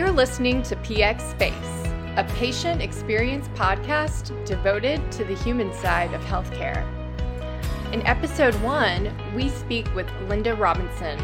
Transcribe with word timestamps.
You're 0.00 0.12
listening 0.12 0.62
to 0.62 0.76
PX 0.76 1.30
Space, 1.32 1.52
a 2.16 2.26
patient 2.36 2.80
experience 2.80 3.48
podcast 3.48 4.46
devoted 4.46 5.12
to 5.12 5.24
the 5.24 5.34
human 5.34 5.74
side 5.74 6.14
of 6.14 6.22
healthcare. 6.22 6.86
In 7.92 8.00
episode 8.06 8.54
one, 8.62 9.14
we 9.36 9.50
speak 9.50 9.94
with 9.94 10.10
Linda 10.26 10.54
Robinson, 10.54 11.18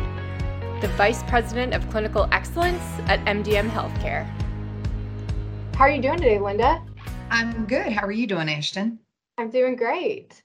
the 0.83 0.89
Vice 0.89 1.23
President 1.23 1.73
of 1.73 1.89
Clinical 1.89 2.29
Excellence 2.33 2.83
at 3.07 3.25
MDM 3.25 3.71
Healthcare. 3.71 4.27
How 5.75 5.85
are 5.85 5.91
you 5.91 6.03
doing 6.03 6.19
today, 6.19 6.39
Linda? 6.39 6.85
I'm 7.31 7.65
good. 7.65 7.91
How 7.91 8.05
are 8.07 8.13
you 8.13 8.27
doing, 8.27 8.51
Ashton? 8.51 8.99
I'm 9.39 9.49
doing 9.49 9.77
great. 9.77 10.43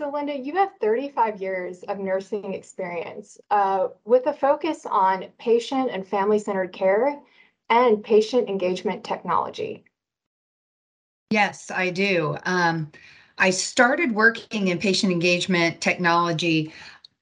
So, 0.00 0.10
Linda, 0.10 0.38
you 0.38 0.54
have 0.54 0.70
35 0.80 1.42
years 1.42 1.82
of 1.82 1.98
nursing 1.98 2.54
experience 2.54 3.36
uh, 3.50 3.88
with 4.04 4.26
a 4.26 4.32
focus 4.32 4.86
on 4.86 5.26
patient 5.38 5.90
and 5.90 6.06
family 6.06 6.38
centered 6.38 6.72
care 6.72 7.18
and 7.68 8.04
patient 8.04 8.48
engagement 8.48 9.02
technology. 9.02 9.84
Yes, 11.30 11.72
I 11.72 11.90
do. 11.90 12.36
Um, 12.44 12.92
I 13.38 13.50
started 13.50 14.12
working 14.12 14.68
in 14.68 14.78
patient 14.78 15.12
engagement 15.12 15.80
technology 15.80 16.72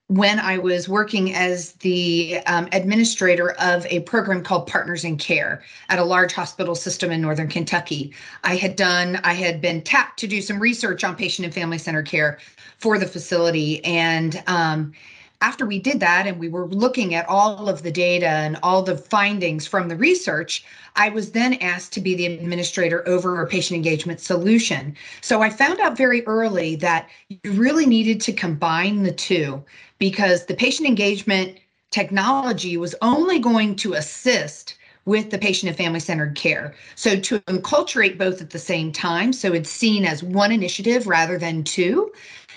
when 0.08 0.38
I 0.38 0.58
was 0.58 0.88
working 0.88 1.34
as 1.34 1.72
the 1.72 2.38
um, 2.46 2.68
administrator 2.72 3.52
of 3.52 3.84
a 3.86 4.00
program 4.00 4.42
called 4.42 4.68
Partners 4.68 5.04
in 5.04 5.16
Care 5.16 5.62
at 5.88 5.98
a 5.98 6.04
large 6.04 6.32
hospital 6.32 6.76
system 6.76 7.10
in 7.10 7.20
Northern 7.20 7.48
Kentucky. 7.48 8.12
I 8.44 8.54
had 8.54 8.76
done, 8.76 9.16
I 9.24 9.32
had 9.32 9.60
been 9.60 9.82
tapped 9.82 10.18
to 10.20 10.28
do 10.28 10.40
some 10.40 10.60
research 10.60 11.02
on 11.02 11.16
patient 11.16 11.44
and 11.44 11.54
family 11.54 11.78
centered 11.78 12.06
care 12.06 12.38
for 12.78 12.98
the 12.98 13.06
facility. 13.06 13.84
And 13.84 14.42
um, 14.46 14.92
after 15.40 15.66
we 15.66 15.78
did 15.78 16.00
that 16.00 16.26
and 16.26 16.38
we 16.38 16.48
were 16.48 16.66
looking 16.68 17.14
at 17.14 17.28
all 17.28 17.68
of 17.68 17.82
the 17.82 17.90
data 17.90 18.28
and 18.28 18.58
all 18.62 18.82
the 18.82 18.96
findings 18.96 19.66
from 19.66 19.88
the 19.88 19.96
research, 19.96 20.64
I 20.94 21.10
was 21.10 21.32
then 21.32 21.54
asked 21.54 21.92
to 21.94 22.00
be 22.00 22.14
the 22.14 22.26
administrator 22.26 23.06
over 23.08 23.42
a 23.42 23.46
patient 23.46 23.76
engagement 23.76 24.20
solution. 24.20 24.96
So 25.20 25.42
I 25.42 25.50
found 25.50 25.80
out 25.80 25.96
very 25.96 26.24
early 26.26 26.76
that 26.76 27.08
you 27.28 27.52
really 27.52 27.86
needed 27.86 28.20
to 28.22 28.32
combine 28.32 29.02
the 29.02 29.12
two 29.12 29.62
because 29.98 30.46
the 30.46 30.54
patient 30.54 30.88
engagement 30.88 31.58
technology 31.90 32.76
was 32.76 32.94
only 33.02 33.38
going 33.38 33.76
to 33.76 33.94
assist 33.94 34.76
with 35.04 35.30
the 35.30 35.38
patient 35.38 35.68
and 35.68 35.78
family 35.78 36.00
centered 36.00 36.34
care. 36.34 36.74
So 36.96 37.18
to 37.18 37.38
enculturate 37.40 38.18
both 38.18 38.42
at 38.42 38.50
the 38.50 38.58
same 38.58 38.92
time, 38.92 39.32
so 39.32 39.52
it's 39.52 39.70
seen 39.70 40.04
as 40.04 40.22
one 40.22 40.50
initiative 40.52 41.06
rather 41.06 41.38
than 41.38 41.62
two, 41.62 42.12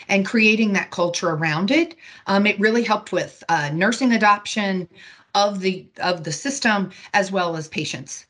and 0.07 0.25
creating 0.25 0.73
that 0.73 0.89
culture 0.89 1.29
around 1.29 1.69
it, 1.69 1.95
um, 2.25 2.47
it 2.47 2.59
really 2.59 2.83
helped 2.83 3.11
with 3.11 3.43
uh, 3.49 3.69
nursing 3.71 4.13
adoption 4.13 4.89
of 5.35 5.59
the 5.59 5.87
of 6.01 6.23
the 6.23 6.31
system 6.31 6.91
as 7.13 7.31
well 7.31 7.55
as 7.55 7.67
patients 7.67 8.25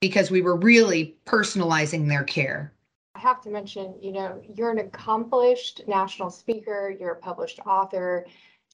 because 0.00 0.30
we 0.30 0.42
were 0.42 0.56
really 0.56 1.14
personalizing 1.26 2.08
their 2.08 2.24
care. 2.24 2.72
I 3.14 3.20
have 3.20 3.40
to 3.42 3.50
mention, 3.50 3.94
you 4.00 4.12
know, 4.12 4.42
you're 4.54 4.70
an 4.70 4.78
accomplished 4.78 5.82
national 5.86 6.30
speaker, 6.30 6.94
you're 6.98 7.12
a 7.12 7.16
published 7.16 7.60
author, 7.66 8.26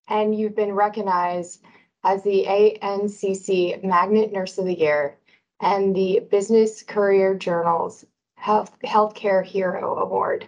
and 0.09 0.39
you've 0.39 0.57
been 0.57 0.73
recognized 0.73 1.63
as 2.05 2.23
the 2.23 2.45
ANCC 2.47 3.83
Magnet 3.83 4.33
Nurse 4.33 4.59
of 4.59 4.65
the 4.65 4.79
Year 4.79 5.17
and 5.61 5.95
the 5.95 6.21
Business 6.31 6.83
Courier 6.83 7.35
Journal's 7.35 8.05
Health 8.37 8.77
Healthcare 8.85 9.45
Hero 9.45 9.97
Award. 9.99 10.47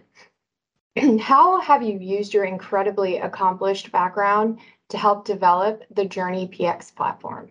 How 1.21 1.61
have 1.61 1.83
you 1.83 1.99
used 1.99 2.35
your 2.35 2.45
incredibly 2.45 3.17
accomplished 3.17 3.91
background 3.91 4.59
to 4.91 4.99
help 4.99 5.25
develop 5.25 5.83
the 5.91 6.05
Journey 6.05 6.49
PX 6.49 6.95
platform? 6.95 7.51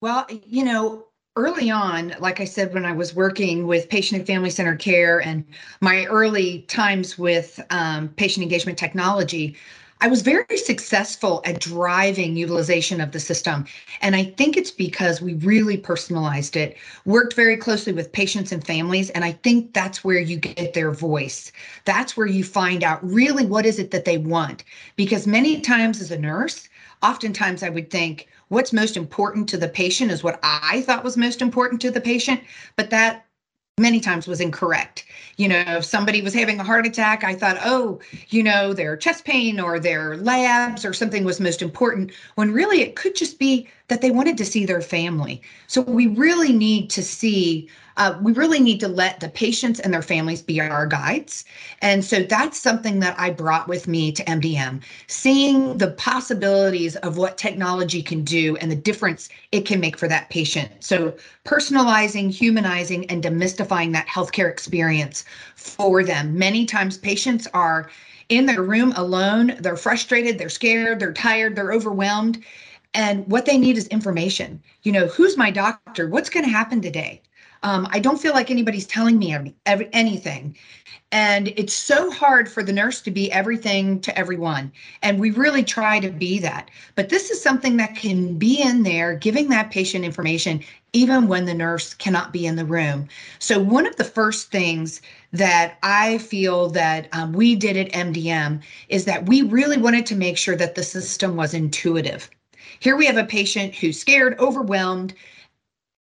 Well, 0.00 0.26
you 0.30 0.64
know, 0.64 1.06
early 1.36 1.70
on, 1.70 2.14
like 2.20 2.40
I 2.40 2.44
said, 2.44 2.72
when 2.72 2.84
I 2.84 2.92
was 2.92 3.14
working 3.14 3.66
with 3.66 3.88
patient 3.88 4.20
and 4.20 4.26
family 4.26 4.50
centered 4.50 4.78
care 4.78 5.20
and 5.20 5.44
my 5.80 6.04
early 6.06 6.62
times 6.62 7.18
with 7.18 7.60
um, 7.70 8.08
patient 8.10 8.42
engagement 8.42 8.78
technology, 8.78 9.56
I 10.00 10.06
was 10.06 10.22
very 10.22 10.56
successful 10.56 11.42
at 11.44 11.60
driving 11.60 12.36
utilization 12.36 13.00
of 13.00 13.10
the 13.10 13.18
system. 13.18 13.64
And 14.00 14.14
I 14.14 14.24
think 14.24 14.56
it's 14.56 14.70
because 14.70 15.20
we 15.20 15.34
really 15.34 15.76
personalized 15.76 16.54
it, 16.54 16.76
worked 17.04 17.34
very 17.34 17.56
closely 17.56 17.92
with 17.92 18.12
patients 18.12 18.52
and 18.52 18.64
families. 18.64 19.10
And 19.10 19.24
I 19.24 19.32
think 19.32 19.74
that's 19.74 20.04
where 20.04 20.20
you 20.20 20.36
get 20.36 20.72
their 20.74 20.92
voice. 20.92 21.50
That's 21.84 22.16
where 22.16 22.28
you 22.28 22.44
find 22.44 22.84
out 22.84 23.04
really 23.04 23.44
what 23.44 23.66
is 23.66 23.80
it 23.80 23.90
that 23.90 24.04
they 24.04 24.18
want. 24.18 24.62
Because 24.94 25.26
many 25.26 25.60
times 25.60 26.00
as 26.00 26.12
a 26.12 26.18
nurse, 26.18 26.68
oftentimes 27.02 27.64
I 27.64 27.68
would 27.68 27.90
think, 27.90 28.28
what's 28.48 28.72
most 28.72 28.96
important 28.96 29.48
to 29.48 29.56
the 29.56 29.68
patient 29.68 30.10
is 30.10 30.22
what 30.22 30.38
I 30.42 30.82
thought 30.82 31.04
was 31.04 31.16
most 31.16 31.42
important 31.42 31.80
to 31.82 31.90
the 31.90 32.00
patient. 32.00 32.40
But 32.76 32.90
that 32.90 33.24
many 33.78 34.00
times 34.00 34.26
was 34.26 34.40
incorrect. 34.40 35.04
You 35.36 35.48
know, 35.48 35.64
if 35.66 35.84
somebody 35.84 36.22
was 36.22 36.34
having 36.34 36.58
a 36.58 36.64
heart 36.64 36.86
attack, 36.86 37.24
I 37.24 37.34
thought, 37.34 37.58
oh, 37.62 38.00
you 38.28 38.42
know, 38.42 38.72
their 38.72 38.96
chest 38.96 39.24
pain 39.24 39.60
or 39.60 39.78
their 39.78 40.16
labs 40.16 40.84
or 40.84 40.92
something 40.92 41.24
was 41.24 41.40
most 41.40 41.62
important, 41.62 42.12
when 42.34 42.52
really 42.52 42.80
it 42.80 42.96
could 42.96 43.14
just 43.14 43.38
be 43.38 43.68
that 43.88 44.00
they 44.02 44.10
wanted 44.10 44.38
to 44.38 44.44
see 44.44 44.64
their 44.64 44.82
family. 44.82 45.42
So 45.66 45.80
we 45.80 46.06
really 46.06 46.52
need 46.52 46.90
to 46.90 47.02
see 47.02 47.68
uh, 47.98 48.16
we 48.22 48.32
really 48.32 48.60
need 48.60 48.78
to 48.78 48.86
let 48.86 49.18
the 49.18 49.28
patients 49.28 49.80
and 49.80 49.92
their 49.92 50.02
families 50.02 50.40
be 50.40 50.60
our 50.60 50.86
guides. 50.86 51.44
And 51.82 52.04
so 52.04 52.22
that's 52.22 52.56
something 52.58 53.00
that 53.00 53.18
I 53.18 53.30
brought 53.30 53.66
with 53.66 53.88
me 53.88 54.12
to 54.12 54.24
MDM, 54.24 54.82
seeing 55.08 55.76
the 55.78 55.90
possibilities 55.90 56.94
of 56.96 57.16
what 57.16 57.36
technology 57.36 58.00
can 58.00 58.22
do 58.22 58.56
and 58.58 58.70
the 58.70 58.76
difference 58.76 59.28
it 59.50 59.66
can 59.66 59.80
make 59.80 59.98
for 59.98 60.06
that 60.06 60.30
patient. 60.30 60.70
So 60.78 61.12
personalizing, 61.44 62.30
humanizing, 62.30 63.04
and 63.10 63.22
demystifying 63.22 63.92
that 63.94 64.06
healthcare 64.06 64.48
experience 64.48 65.24
for 65.56 66.04
them. 66.04 66.38
Many 66.38 66.66
times 66.66 66.98
patients 66.98 67.48
are 67.52 67.90
in 68.28 68.46
their 68.46 68.62
room 68.62 68.92
alone, 68.94 69.56
they're 69.58 69.76
frustrated, 69.76 70.38
they're 70.38 70.50
scared, 70.50 71.00
they're 71.00 71.12
tired, 71.12 71.56
they're 71.56 71.72
overwhelmed. 71.72 72.44
And 72.94 73.26
what 73.26 73.46
they 73.46 73.58
need 73.58 73.76
is 73.76 73.86
information. 73.88 74.62
You 74.82 74.92
know, 74.92 75.06
who's 75.06 75.36
my 75.36 75.50
doctor? 75.50 76.08
What's 76.08 76.30
going 76.30 76.44
to 76.44 76.50
happen 76.50 76.80
today? 76.80 77.22
Um, 77.62 77.88
I 77.90 77.98
don't 77.98 78.20
feel 78.20 78.34
like 78.34 78.50
anybody's 78.50 78.86
telling 78.86 79.18
me 79.18 79.34
every, 79.34 79.54
every, 79.66 79.88
anything. 79.92 80.56
And 81.10 81.48
it's 81.56 81.72
so 81.72 82.10
hard 82.10 82.50
for 82.50 82.62
the 82.62 82.72
nurse 82.72 83.00
to 83.00 83.10
be 83.10 83.32
everything 83.32 84.00
to 84.02 84.16
everyone. 84.16 84.70
And 85.02 85.18
we 85.18 85.30
really 85.30 85.64
try 85.64 86.00
to 86.00 86.10
be 86.10 86.38
that. 86.40 86.70
But 86.96 87.08
this 87.08 87.30
is 87.30 87.42
something 87.42 87.78
that 87.78 87.96
can 87.96 88.36
be 88.36 88.60
in 88.60 88.82
there, 88.82 89.16
giving 89.16 89.48
that 89.48 89.70
patient 89.70 90.04
information, 90.04 90.62
even 90.92 91.26
when 91.26 91.46
the 91.46 91.54
nurse 91.54 91.94
cannot 91.94 92.32
be 92.32 92.46
in 92.46 92.56
the 92.56 92.64
room. 92.64 93.08
So, 93.38 93.58
one 93.58 93.86
of 93.86 93.96
the 93.96 94.04
first 94.04 94.50
things 94.50 95.00
that 95.32 95.78
I 95.82 96.18
feel 96.18 96.68
that 96.70 97.08
um, 97.12 97.32
we 97.32 97.56
did 97.56 97.76
at 97.76 97.92
MDM 97.92 98.62
is 98.88 99.06
that 99.06 99.26
we 99.26 99.42
really 99.42 99.78
wanted 99.78 100.04
to 100.06 100.16
make 100.16 100.36
sure 100.36 100.56
that 100.56 100.74
the 100.74 100.82
system 100.82 101.36
was 101.36 101.54
intuitive. 101.54 102.30
Here 102.80 102.96
we 102.96 103.06
have 103.06 103.16
a 103.16 103.24
patient 103.24 103.74
who's 103.74 104.00
scared, 104.00 104.38
overwhelmed, 104.38 105.14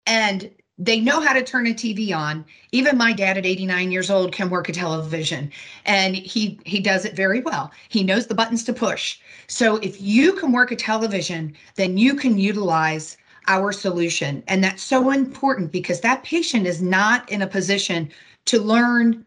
and 0.07 0.51
they 0.77 0.99
know 1.01 1.21
how 1.21 1.33
to 1.33 1.43
turn 1.43 1.67
a 1.67 1.75
TV 1.75 2.15
on. 2.15 2.45
Even 2.73 2.99
my 2.99 3.13
dad 3.13 3.39
at 3.39 3.47
89 3.47 3.93
years 3.93 4.11
old 4.11 4.33
can 4.33 4.51
work 4.51 4.69
a 4.69 4.73
television 4.73 5.53
and 5.85 6.17
he 6.17 6.59
he 6.65 6.81
does 6.81 7.05
it 7.05 7.15
very 7.15 7.41
well. 7.41 7.71
He 7.89 8.03
knows 8.03 8.27
the 8.27 8.35
buttons 8.35 8.65
to 8.65 8.73
push. 8.73 9.19
So 9.47 9.77
if 9.77 10.01
you 10.01 10.33
can 10.33 10.51
work 10.51 10.73
a 10.73 10.77
television, 10.77 11.55
then 11.77 11.97
you 11.97 12.17
can 12.17 12.39
utilize 12.39 13.17
our 13.47 13.73
solution. 13.73 14.43
And 14.49 14.65
that's 14.65 14.83
so 14.83 15.11
important 15.11 15.71
because 15.71 16.01
that 16.01 16.25
patient 16.25 16.67
is 16.67 16.83
not 16.83 17.31
in 17.31 17.43
a 17.43 17.47
position 17.47 18.11
to 18.47 18.59
learn 18.59 19.25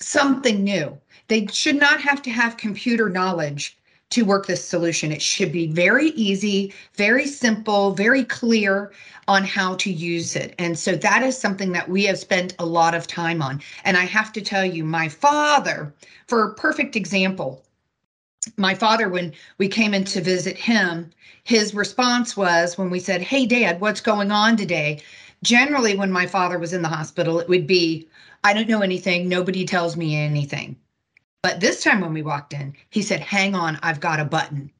something 0.00 0.64
new. 0.64 0.98
They 1.28 1.46
should 1.46 1.76
not 1.76 2.00
have 2.00 2.20
to 2.22 2.30
have 2.30 2.56
computer 2.56 3.08
knowledge 3.08 3.78
to 4.10 4.24
work 4.24 4.46
this 4.46 4.64
solution. 4.64 5.10
It 5.10 5.22
should 5.22 5.50
be 5.50 5.66
very 5.66 6.10
easy, 6.10 6.72
very 6.94 7.26
simple, 7.26 7.92
very 7.92 8.24
clear 8.24 8.92
on 9.26 9.44
how 9.44 9.74
to 9.76 9.90
use 9.90 10.36
it. 10.36 10.54
And 10.58 10.78
so 10.78 10.94
that 10.96 11.22
is 11.22 11.36
something 11.36 11.72
that 11.72 11.88
we 11.88 12.04
have 12.04 12.18
spent 12.18 12.54
a 12.58 12.66
lot 12.66 12.94
of 12.94 13.06
time 13.06 13.42
on. 13.42 13.60
And 13.84 13.96
I 13.96 14.04
have 14.04 14.32
to 14.34 14.40
tell 14.40 14.64
you, 14.64 14.84
my 14.84 15.08
father, 15.08 15.92
for 16.28 16.44
a 16.44 16.54
perfect 16.54 16.96
example, 16.96 17.64
my 18.56 18.74
father, 18.74 19.08
when 19.08 19.32
we 19.58 19.68
came 19.68 19.94
in 19.94 20.04
to 20.04 20.20
visit 20.20 20.56
him, 20.56 21.10
his 21.44 21.74
response 21.74 22.36
was 22.36 22.76
when 22.76 22.90
we 22.90 23.00
said, 23.00 23.22
Hey, 23.22 23.46
dad, 23.46 23.80
what's 23.80 24.00
going 24.00 24.30
on 24.30 24.56
today? 24.56 25.00
Generally, 25.42 25.96
when 25.96 26.12
my 26.12 26.26
father 26.26 26.58
was 26.58 26.72
in 26.72 26.82
the 26.82 26.88
hospital, 26.88 27.38
it 27.38 27.48
would 27.48 27.66
be, 27.66 28.08
I 28.44 28.52
don't 28.52 28.68
know 28.68 28.82
anything. 28.82 29.28
Nobody 29.28 29.64
tells 29.64 29.96
me 29.96 30.16
anything. 30.16 30.76
But 31.44 31.60
this 31.60 31.84
time 31.84 32.02
when 32.02 32.14
we 32.14 32.22
walked 32.22 32.54
in, 32.54 32.74
he 32.90 33.02
said, 33.02 33.20
Hang 33.20 33.54
on, 33.54 33.78
I've 33.84 34.00
got 34.00 34.20
a 34.20 34.26
button. 34.26 34.72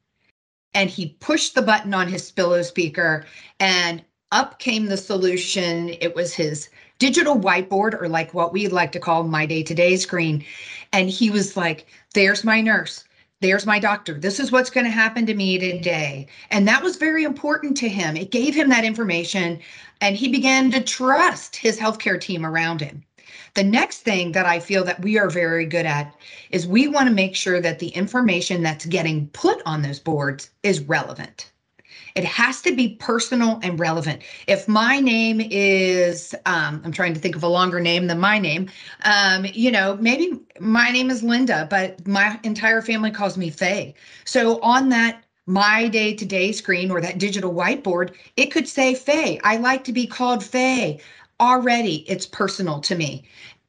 And 0.74 0.90
he 0.90 1.16
pushed 1.20 1.54
the 1.56 1.62
button 1.62 1.94
on 1.94 2.08
his 2.08 2.32
pillow 2.32 2.62
speaker, 2.62 3.26
and 3.60 4.04
up 4.32 4.60
came 4.60 4.86
the 4.86 4.98
solution. 4.98 5.90
It 6.02 6.16
was 6.16 6.34
his 6.34 6.70
digital 7.00 7.36
whiteboard, 7.38 8.00
or 8.00 8.08
like 8.08 8.34
what 8.34 8.52
we 8.54 8.68
like 8.68 8.92
to 8.94 9.00
call 9.00 9.24
My 9.24 9.46
Day 9.46 9.62
Today 9.64 9.96
screen. 9.96 10.44
And 10.92 11.10
he 11.10 11.30
was 11.30 11.56
like, 11.56 11.88
There's 12.14 12.44
my 12.44 12.62
nurse. 12.62 13.04
there's 13.42 13.66
my 13.66 13.80
doctor. 13.80 14.14
This 14.14 14.40
is 14.40 14.52
what's 14.52 14.70
going 14.70 14.86
to 14.86 14.90
happen 14.92 15.26
to 15.26 15.34
me 15.34 15.58
today. 15.58 16.28
And 16.50 16.68
that 16.68 16.82
was 16.82 16.96
very 16.96 17.24
important 17.24 17.76
to 17.78 17.90
him. 17.90 18.16
It 18.16 18.32
gave 18.32 18.54
him 18.54 18.70
that 18.70 18.84
information 18.84 19.60
and 20.02 20.16
he 20.16 20.28
began 20.28 20.72
to 20.72 20.82
trust 20.82 21.56
his 21.56 21.78
healthcare 21.78 22.20
team 22.20 22.46
around 22.46 22.82
him. 22.82 23.04
The 23.54 23.64
next 23.64 24.00
thing 24.00 24.32
that 24.32 24.46
I 24.46 24.58
feel 24.58 24.84
that 24.84 25.00
we 25.02 25.18
are 25.18 25.30
very 25.30 25.66
good 25.66 25.86
at 25.86 26.14
is 26.50 26.66
we 26.66 26.88
want 26.88 27.08
to 27.08 27.14
make 27.14 27.36
sure 27.36 27.60
that 27.60 27.78
the 27.78 27.88
information 27.88 28.62
that's 28.62 28.86
getting 28.86 29.28
put 29.28 29.62
on 29.64 29.82
those 29.82 30.00
boards 30.00 30.50
is 30.62 30.80
relevant. 30.80 31.52
It 32.16 32.24
has 32.24 32.62
to 32.62 32.74
be 32.74 32.96
personal 32.96 33.60
and 33.62 33.78
relevant. 33.78 34.22
If 34.46 34.68
my 34.68 35.00
name 35.00 35.40
is, 35.40 36.34
um, 36.46 36.80
I'm 36.84 36.92
trying 36.92 37.14
to 37.14 37.20
think 37.20 37.36
of 37.36 37.42
a 37.42 37.48
longer 37.48 37.80
name 37.80 38.06
than 38.06 38.18
my 38.20 38.38
name, 38.38 38.68
um, 39.04 39.46
you 39.52 39.70
know, 39.70 39.96
maybe 40.00 40.40
my 40.60 40.90
name 40.90 41.10
is 41.10 41.22
Linda, 41.22 41.66
but 41.70 42.06
my 42.06 42.38
entire 42.44 42.82
family 42.82 43.10
calls 43.10 43.36
me 43.36 43.50
Faye. 43.50 43.94
So 44.24 44.60
on 44.60 44.88
that 44.90 45.24
My 45.46 45.88
Day 45.88 46.14
Today 46.14 46.52
screen 46.52 46.90
or 46.90 47.00
that 47.00 47.18
digital 47.18 47.52
whiteboard, 47.52 48.14
it 48.36 48.46
could 48.46 48.68
say 48.68 48.94
Faye. 48.94 49.40
I 49.44 49.56
like 49.56 49.84
to 49.84 49.92
be 49.92 50.06
called 50.06 50.44
Faye. 50.44 51.00
Already, 51.44 52.06
it's 52.08 52.24
personal 52.24 52.80
to 52.80 52.94
me. 52.94 53.22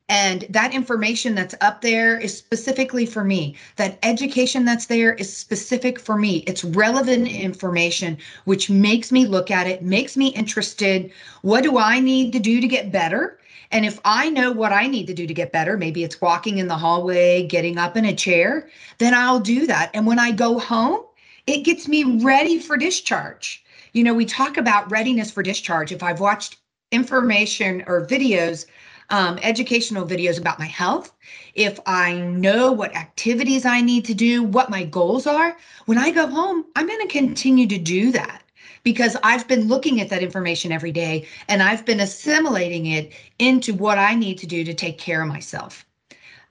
And 0.08 0.46
that 0.50 0.74
information 0.74 1.36
that's 1.36 1.56
up 1.60 1.82
there 1.82 2.18
is 2.18 2.38
specifically 2.38 3.06
for 3.06 3.26
me. 3.26 3.58
That 3.76 4.00
education 4.02 4.64
that's 4.64 4.86
there 4.86 5.16
is 5.16 5.36
specific 5.36 6.00
for 6.00 6.16
me. 6.16 6.38
It's 6.48 6.64
relevant 6.64 7.28
information, 7.28 8.18
which 8.46 8.70
makes 8.70 9.12
me 9.12 9.26
look 9.26 9.52
at 9.52 9.68
it, 9.68 9.84
makes 9.84 10.16
me 10.16 10.28
interested. 10.28 11.12
What 11.42 11.64
do 11.64 11.78
I 11.78 12.00
need 12.00 12.32
to 12.32 12.40
do 12.40 12.62
to 12.62 12.68
get 12.68 12.94
better? 12.94 13.40
And 13.72 13.86
if 13.86 14.00
I 14.06 14.30
know 14.30 14.54
what 14.54 14.72
I 14.72 14.88
need 14.88 15.08
to 15.08 15.14
do 15.14 15.28
to 15.28 15.34
get 15.34 15.52
better, 15.52 15.76
maybe 15.76 16.06
it's 16.06 16.22
walking 16.22 16.60
in 16.60 16.70
the 16.70 16.78
hallway, 16.78 17.46
getting 17.46 17.78
up 17.78 17.98
in 17.98 18.06
a 18.06 18.16
chair, 18.16 18.70
then 19.00 19.14
I'll 19.14 19.42
do 19.42 19.68
that. 19.68 19.92
And 19.94 20.08
when 20.08 20.20
I 20.20 20.32
go 20.32 20.60
home, 20.60 21.02
it 21.46 21.66
gets 21.66 21.90
me 21.90 22.22
ready 22.24 22.58
for 22.58 22.78
discharge. 22.78 23.66
You 23.92 24.06
know, 24.06 24.14
we 24.14 24.24
talk 24.24 24.56
about 24.56 24.90
readiness 24.90 25.30
for 25.30 25.44
discharge. 25.44 25.92
If 25.92 26.04
I've 26.04 26.22
watched 26.22 26.58
information 26.92 27.84
or 27.88 28.06
videos 28.06 28.66
um, 29.10 29.38
educational 29.42 30.06
videos 30.06 30.40
about 30.40 30.60
my 30.60 30.66
health, 30.66 31.14
if 31.54 31.80
I 31.86 32.20
know 32.20 32.72
what 32.72 32.96
activities 32.96 33.66
I 33.66 33.82
need 33.82 34.06
to 34.06 34.14
do, 34.14 34.44
what 34.44 34.70
my 34.70 34.84
goals 34.84 35.28
are, 35.28 35.56
when 35.86 35.98
I 35.98 36.12
go 36.12 36.28
home, 36.28 36.66
I'm 36.76 36.88
going 36.88 37.08
to 37.08 37.08
continue 37.08 37.68
to 37.68 37.78
do 37.78 38.12
that 38.14 38.42
because 38.84 39.16
I've 39.24 39.48
been 39.48 39.68
looking 39.68 40.02
at 40.02 40.10
that 40.10 40.24
information 40.24 40.72
every 40.72 40.92
day 40.92 41.28
and 41.48 41.62
I've 41.62 41.86
been 41.86 42.00
assimilating 42.00 42.88
it 42.88 43.14
into 43.40 43.74
what 43.74 43.98
I 43.98 44.16
need 44.16 44.38
to 44.40 44.48
do 44.48 44.64
to 44.64 44.74
take 44.74 44.98
care 44.98 45.22
of 45.22 45.28
myself. 45.28 45.86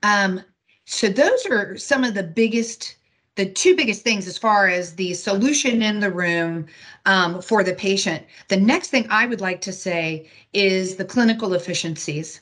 Um, 0.03 0.41
so 0.85 1.09
those 1.09 1.47
are 1.47 1.77
some 1.77 2.05
of 2.05 2.15
the 2.15 2.23
biggest 2.23 2.97
the 3.37 3.47
two 3.47 3.75
biggest 3.75 4.03
things 4.03 4.27
as 4.27 4.39
far 4.39 4.69
as 4.69 4.95
the 4.95 5.15
solution 5.15 5.83
in 5.83 6.01
the 6.01 6.11
room 6.11 6.67
um, 7.07 7.43
for 7.43 7.65
the 7.65 7.75
patient. 7.75 8.25
The 8.49 8.57
next 8.57 8.89
thing 8.89 9.07
I 9.11 9.27
would 9.27 9.41
like 9.41 9.61
to 9.63 9.73
say 9.73 10.31
is 10.53 10.97
the 10.97 11.05
clinical 11.05 11.55
efficiencies. 11.55 12.41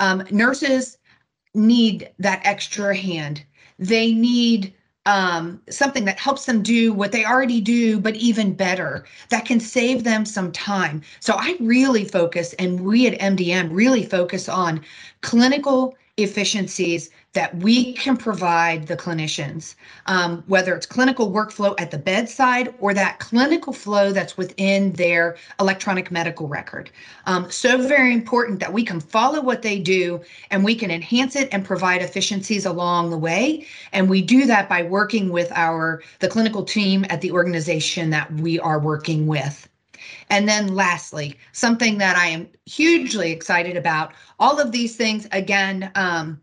Um, 0.00 0.24
nurses 0.30 0.98
need 1.54 2.10
that 2.18 2.40
extra 2.44 2.94
hand. 2.94 3.44
They 3.78 4.12
need 4.12 4.74
um, 5.06 5.62
something 5.70 6.04
that 6.04 6.18
helps 6.18 6.46
them 6.46 6.62
do 6.62 6.92
what 6.92 7.12
they 7.12 7.24
already 7.24 7.60
do, 7.60 8.00
but 8.00 8.16
even 8.16 8.54
better, 8.54 9.04
that 9.28 9.44
can 9.44 9.60
save 9.60 10.02
them 10.02 10.24
some 10.24 10.50
time. 10.50 11.00
So 11.20 11.34
I 11.38 11.56
really 11.60 12.04
focus, 12.04 12.52
and 12.54 12.80
we 12.80 13.06
at 13.06 13.18
MDM 13.20 13.68
really 13.70 14.04
focus 14.04 14.48
on 14.48 14.82
clinical 15.20 15.94
efficiencies 16.16 17.10
that 17.34 17.54
we 17.56 17.92
can 17.92 18.16
provide 18.16 18.86
the 18.86 18.96
clinicians, 18.96 19.74
um, 20.06 20.42
whether 20.46 20.74
it's 20.74 20.86
clinical 20.86 21.30
workflow 21.30 21.74
at 21.78 21.90
the 21.90 21.98
bedside 21.98 22.74
or 22.78 22.94
that 22.94 23.18
clinical 23.18 23.74
flow 23.74 24.10
that's 24.10 24.38
within 24.38 24.92
their 24.92 25.36
electronic 25.60 26.10
medical 26.10 26.48
record. 26.48 26.90
Um, 27.26 27.50
so 27.50 27.86
very 27.86 28.14
important 28.14 28.60
that 28.60 28.72
we 28.72 28.82
can 28.82 29.00
follow 29.00 29.42
what 29.42 29.60
they 29.60 29.78
do 29.78 30.22
and 30.50 30.64
we 30.64 30.74
can 30.74 30.90
enhance 30.90 31.36
it 31.36 31.50
and 31.52 31.62
provide 31.62 32.00
efficiencies 32.00 32.64
along 32.64 33.10
the 33.10 33.18
way. 33.18 33.66
And 33.92 34.08
we 34.08 34.22
do 34.22 34.46
that 34.46 34.66
by 34.70 34.82
working 34.82 35.28
with 35.30 35.52
our 35.52 36.02
the 36.20 36.28
clinical 36.28 36.64
team 36.64 37.04
at 37.10 37.20
the 37.20 37.32
organization 37.32 38.08
that 38.10 38.32
we 38.32 38.58
are 38.58 38.78
working 38.78 39.26
with. 39.26 39.68
And 40.30 40.48
then 40.48 40.74
lastly, 40.74 41.38
something 41.52 41.98
that 41.98 42.16
I 42.16 42.26
am 42.26 42.48
hugely 42.64 43.30
excited 43.32 43.76
about, 43.76 44.12
all 44.38 44.58
of 44.58 44.72
these 44.72 44.96
things, 44.96 45.28
again, 45.32 45.90
um, 45.94 46.40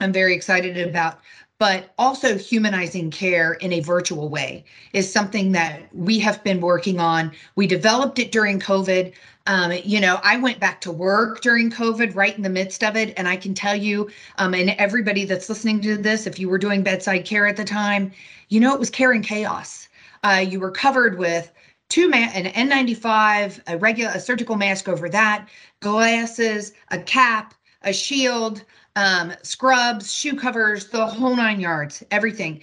I'm 0.00 0.12
very 0.12 0.34
excited 0.34 0.76
about, 0.78 1.18
but 1.58 1.92
also 1.98 2.38
humanizing 2.38 3.10
care 3.10 3.54
in 3.54 3.72
a 3.72 3.80
virtual 3.80 4.28
way 4.28 4.64
is 4.92 5.12
something 5.12 5.52
that 5.52 5.92
we 5.92 6.18
have 6.20 6.42
been 6.44 6.60
working 6.60 7.00
on. 7.00 7.32
We 7.56 7.66
developed 7.66 8.20
it 8.20 8.30
during 8.30 8.60
COVID. 8.60 9.12
Um, 9.48 9.72
you 9.82 10.00
know, 10.00 10.20
I 10.22 10.36
went 10.36 10.60
back 10.60 10.80
to 10.82 10.92
work 10.92 11.40
during 11.40 11.70
COVID, 11.70 12.14
right 12.14 12.36
in 12.36 12.42
the 12.42 12.50
midst 12.50 12.84
of 12.84 12.96
it, 12.96 13.12
and 13.16 13.26
I 13.26 13.36
can 13.36 13.54
tell 13.54 13.74
you, 13.74 14.08
um, 14.36 14.54
and 14.54 14.70
everybody 14.70 15.24
that's 15.24 15.48
listening 15.48 15.80
to 15.80 15.96
this, 15.96 16.26
if 16.26 16.38
you 16.38 16.48
were 16.48 16.58
doing 16.58 16.82
bedside 16.84 17.24
care 17.24 17.46
at 17.46 17.56
the 17.56 17.64
time, 17.64 18.12
you 18.50 18.60
know 18.60 18.72
it 18.72 18.78
was 18.78 18.90
care 18.90 19.10
and 19.10 19.24
chaos. 19.24 19.88
Uh, 20.22 20.44
you 20.48 20.60
were 20.60 20.70
covered 20.70 21.18
with 21.18 21.50
two 21.88 22.08
ma- 22.08 22.16
an 22.16 22.46
N95, 22.46 23.60
a 23.66 23.78
regular 23.78 24.12
a 24.14 24.20
surgical 24.20 24.56
mask 24.56 24.88
over 24.88 25.08
that, 25.08 25.48
glasses, 25.80 26.72
a 26.90 26.98
cap, 26.98 27.54
a 27.82 27.92
shield, 27.92 28.64
um, 28.96 29.32
scrubs, 29.42 30.12
shoe 30.12 30.36
covers, 30.36 30.88
the 30.88 31.06
whole 31.06 31.36
nine 31.36 31.60
yards, 31.60 32.02
everything. 32.10 32.60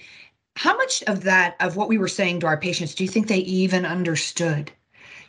How 0.56 0.76
much 0.76 1.02
of 1.04 1.22
that, 1.24 1.56
of 1.60 1.76
what 1.76 1.88
we 1.88 1.98
were 1.98 2.08
saying 2.08 2.40
to 2.40 2.46
our 2.46 2.56
patients, 2.56 2.94
do 2.94 3.04
you 3.04 3.10
think 3.10 3.26
they 3.26 3.38
even 3.38 3.84
understood? 3.84 4.70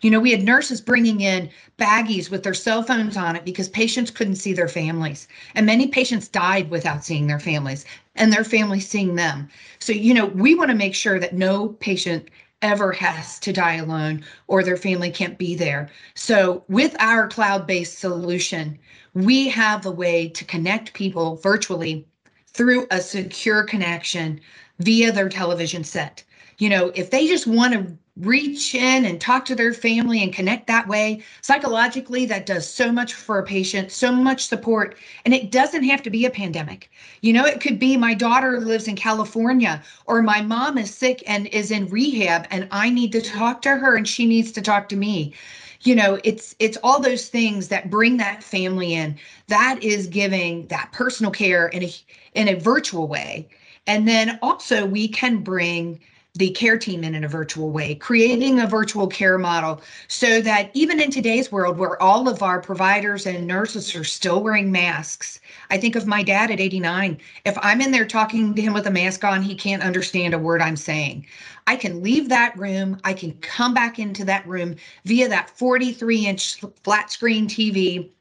You 0.02 0.12
know, 0.12 0.20
we 0.20 0.32
had 0.32 0.44
nurses 0.44 0.80
bringing 0.80 1.22
in 1.22 1.50
baggies 1.80 2.30
with 2.30 2.44
their 2.44 2.54
cell 2.54 2.84
phones 2.84 3.18
on 3.18 3.36
it 3.36 3.46
because 3.46 3.68
patients 3.68 4.12
couldn't 4.12 4.36
see 4.36 4.54
their 4.54 4.68
families. 4.68 5.28
And 5.56 5.66
many 5.66 5.88
patients 5.88 6.28
died 6.28 6.70
without 6.70 7.04
seeing 7.04 7.28
their 7.28 7.40
families 7.40 7.84
and 8.16 8.32
their 8.32 8.44
families 8.44 8.88
seeing 8.88 9.16
them. 9.16 9.50
So, 9.80 9.94
you 9.94 10.14
know, 10.14 10.28
we 10.28 10.54
want 10.54 10.70
to 10.70 10.78
make 10.78 10.94
sure 10.94 11.20
that 11.20 11.34
no 11.34 11.70
patient 11.70 12.30
ever 12.62 12.92
has 12.92 13.40
to 13.40 13.54
die 13.54 13.76
alone 13.76 14.24
or 14.48 14.64
their 14.64 14.78
family 14.78 15.12
can't 15.12 15.38
be 15.38 15.56
there. 15.56 15.90
So, 16.16 16.64
with 16.68 16.96
our 17.00 17.28
cloud 17.28 17.68
based 17.68 18.00
solution, 18.00 18.78
we 19.14 19.48
have 19.50 19.86
a 19.86 19.92
way 19.92 20.30
to 20.30 20.46
connect 20.46 20.94
people 20.94 21.38
virtually 21.38 22.08
through 22.48 22.88
a 22.92 23.00
secure 23.00 23.64
connection 23.64 24.40
via 24.80 25.12
their 25.12 25.30
television 25.30 25.84
set. 25.84 26.24
You 26.58 26.70
know, 26.70 26.92
if 26.96 27.12
they 27.12 27.28
just 27.28 27.48
want 27.48 27.74
to 27.74 27.98
reach 28.20 28.74
in 28.74 29.06
and 29.06 29.22
talk 29.22 29.46
to 29.46 29.56
their 29.56 29.74
family 29.74 30.24
and 30.24 30.34
connect 30.34 30.68
that 30.68 30.88
way, 30.88 31.24
psychologically, 31.42 32.26
that 32.26 32.46
does 32.46 32.68
so 32.68 32.92
much 32.92 33.14
for 33.14 33.40
a 33.40 33.46
patient, 33.46 33.92
so 33.92 34.12
much 34.12 34.48
support. 34.48 34.96
And 35.26 35.34
it 35.34 35.52
doesn't 35.52 35.84
have 35.84 36.02
to 36.04 36.10
be 36.10 36.26
a 36.26 36.30
pandemic. 36.30 36.90
You 37.22 37.34
know, 37.34 37.46
it 37.46 37.62
could 37.62 37.80
be 37.80 37.98
my 37.98 38.14
daughter 38.14 38.60
lives 38.60 38.88
in 38.88 38.96
California 38.96 39.84
or 40.06 40.22
my 40.22 40.42
mom 40.42 40.78
is 40.78 40.94
sick 40.94 41.24
and 41.28 41.48
is 41.48 41.72
in 41.72 41.88
rehab 41.88 42.48
and 42.50 42.68
I 42.72 42.90
need 42.90 43.12
to 43.12 43.22
talk 43.22 43.62
to 43.64 43.76
her 43.76 43.96
and 43.96 44.08
she 44.08 44.26
needs 44.26 44.52
to 44.54 44.62
talk 44.62 44.90
to 44.90 44.96
me 44.96 45.34
you 45.82 45.94
know 45.94 46.20
it's 46.24 46.56
it's 46.58 46.78
all 46.84 47.00
those 47.00 47.28
things 47.28 47.68
that 47.68 47.92
bring 47.92 48.18
that 48.18 48.44
family 48.44 48.96
in 48.96 49.16
that 49.48 49.78
is 49.84 50.08
giving 50.08 50.66
that 50.68 50.92
personal 50.92 51.32
care 51.32 51.68
in 51.68 51.84
a 51.84 51.94
in 52.34 52.48
a 52.48 52.56
virtual 52.56 53.08
way 53.08 53.48
and 53.86 54.08
then 54.08 54.40
also 54.42 54.86
we 54.86 55.08
can 55.08 55.38
bring 55.38 56.00
the 56.36 56.52
care 56.52 56.78
team 56.78 57.04
in 57.04 57.16
in 57.16 57.24
a 57.24 57.28
virtual 57.28 57.72
way, 57.72 57.96
creating 57.96 58.60
a 58.60 58.68
virtual 58.68 59.08
care 59.08 59.38
model 59.38 59.82
so 60.08 60.40
that 60.42 60.70
even 60.74 61.00
in 61.00 61.10
today's 61.10 61.52
world 61.52 61.78
where 61.78 62.02
all 62.02 62.30
of 62.30 62.44
our 62.44 62.62
providers 62.62 63.26
and 63.26 63.48
nurses 63.48 63.96
are 63.96 64.04
still 64.04 64.44
wearing 64.44 64.72
masks, 64.72 65.40
I 65.72 65.78
think 65.78 65.96
of 65.96 66.06
my 66.06 66.22
dad 66.22 66.52
at 66.52 66.60
89. 66.60 67.18
If 67.46 67.58
I'm 67.62 67.82
in 67.82 67.92
there 67.92 68.06
talking 68.06 68.54
to 68.54 68.62
him 68.62 68.74
with 68.74 68.86
a 68.86 68.92
mask 68.92 69.24
on, 69.24 69.42
he 69.42 69.56
can't 69.56 69.84
understand 69.84 70.34
a 70.34 70.40
word 70.40 70.62
I'm 70.62 70.76
saying. 70.76 71.26
I 71.66 71.76
can 71.76 72.04
leave 72.04 72.30
that 72.30 72.58
room, 72.58 73.00
I 73.04 73.14
can 73.14 73.34
come 73.40 73.74
back 73.74 73.98
into 73.98 74.24
that 74.26 74.48
room 74.48 74.76
via 75.06 75.28
that 75.30 75.50
43 75.50 76.28
inch 76.28 76.62
flat 76.84 77.12
screen 77.12 77.48
TV 77.48 78.12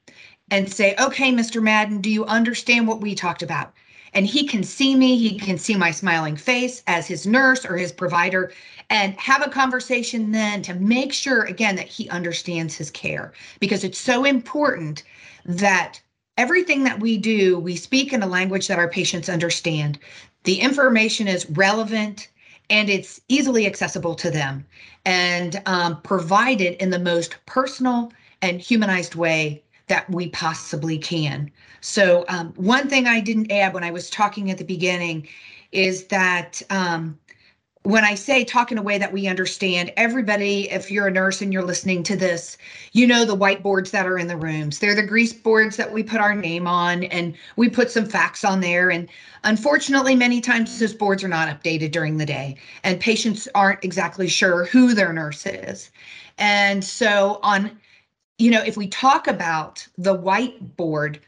and 0.50 0.72
say, 0.72 0.94
okay, 0.98 1.32
Mr. 1.32 1.62
Madden, 1.62 2.00
do 2.00 2.08
you 2.08 2.24
understand 2.24 2.88
what 2.88 3.00
we 3.00 3.14
talked 3.14 3.42
about? 3.42 3.72
And 4.16 4.26
he 4.26 4.44
can 4.46 4.64
see 4.64 4.96
me, 4.96 5.18
he 5.18 5.38
can 5.38 5.58
see 5.58 5.76
my 5.76 5.90
smiling 5.90 6.36
face 6.36 6.82
as 6.86 7.06
his 7.06 7.26
nurse 7.26 7.66
or 7.66 7.76
his 7.76 7.92
provider, 7.92 8.50
and 8.88 9.14
have 9.20 9.46
a 9.46 9.50
conversation 9.50 10.32
then 10.32 10.62
to 10.62 10.72
make 10.74 11.12
sure, 11.12 11.42
again, 11.42 11.76
that 11.76 11.86
he 11.86 12.08
understands 12.08 12.74
his 12.74 12.90
care 12.90 13.34
because 13.60 13.84
it's 13.84 13.98
so 13.98 14.24
important 14.24 15.02
that 15.44 16.00
everything 16.38 16.82
that 16.82 16.98
we 16.98 17.18
do, 17.18 17.58
we 17.58 17.76
speak 17.76 18.14
in 18.14 18.22
a 18.22 18.26
language 18.26 18.68
that 18.68 18.78
our 18.78 18.88
patients 18.88 19.28
understand. 19.28 19.98
The 20.44 20.60
information 20.60 21.28
is 21.28 21.48
relevant 21.50 22.28
and 22.70 22.88
it's 22.88 23.20
easily 23.28 23.66
accessible 23.66 24.14
to 24.14 24.30
them 24.30 24.64
and 25.04 25.60
um, 25.66 26.00
provided 26.00 26.82
in 26.82 26.88
the 26.88 26.98
most 26.98 27.36
personal 27.44 28.10
and 28.40 28.62
humanized 28.62 29.14
way 29.14 29.62
that 29.88 30.08
we 30.10 30.28
possibly 30.28 30.98
can. 30.98 31.50
So, 31.80 32.24
um, 32.28 32.52
one 32.56 32.88
thing 32.88 33.06
I 33.06 33.20
didn't 33.20 33.52
add 33.52 33.74
when 33.74 33.84
I 33.84 33.90
was 33.90 34.10
talking 34.10 34.50
at 34.50 34.58
the 34.58 34.64
beginning 34.64 35.28
is 35.72 36.06
that 36.06 36.62
um, 36.70 37.18
when 37.86 38.02
I 38.04 38.16
say 38.16 38.42
talk 38.42 38.72
in 38.72 38.78
a 38.78 38.82
way 38.82 38.98
that 38.98 39.12
we 39.12 39.28
understand, 39.28 39.92
everybody, 39.96 40.68
if 40.70 40.90
you're 40.90 41.06
a 41.06 41.10
nurse 41.10 41.40
and 41.40 41.52
you're 41.52 41.62
listening 41.62 42.02
to 42.04 42.16
this, 42.16 42.58
you 42.92 43.06
know 43.06 43.24
the 43.24 43.36
whiteboards 43.36 43.92
that 43.92 44.06
are 44.06 44.18
in 44.18 44.26
the 44.26 44.36
rooms. 44.36 44.80
They're 44.80 44.96
the 44.96 45.06
grease 45.06 45.32
boards 45.32 45.76
that 45.76 45.92
we 45.92 46.02
put 46.02 46.20
our 46.20 46.34
name 46.34 46.66
on 46.66 47.04
and 47.04 47.36
we 47.54 47.68
put 47.68 47.92
some 47.92 48.06
facts 48.06 48.44
on 48.44 48.60
there. 48.60 48.90
And 48.90 49.08
unfortunately, 49.44 50.16
many 50.16 50.40
times 50.40 50.76
those 50.80 50.94
boards 50.94 51.22
are 51.22 51.28
not 51.28 51.48
updated 51.48 51.92
during 51.92 52.16
the 52.16 52.26
day 52.26 52.56
and 52.82 52.98
patients 52.98 53.46
aren't 53.54 53.84
exactly 53.84 54.26
sure 54.26 54.64
who 54.64 54.92
their 54.92 55.12
nurse 55.12 55.46
is. 55.46 55.92
And 56.38 56.82
so, 56.82 57.38
on, 57.44 57.78
you 58.38 58.50
know, 58.50 58.62
if 58.62 58.76
we 58.76 58.86
talk 58.86 59.28
about 59.28 59.86
the 59.96 60.16
whiteboard, 60.16 61.20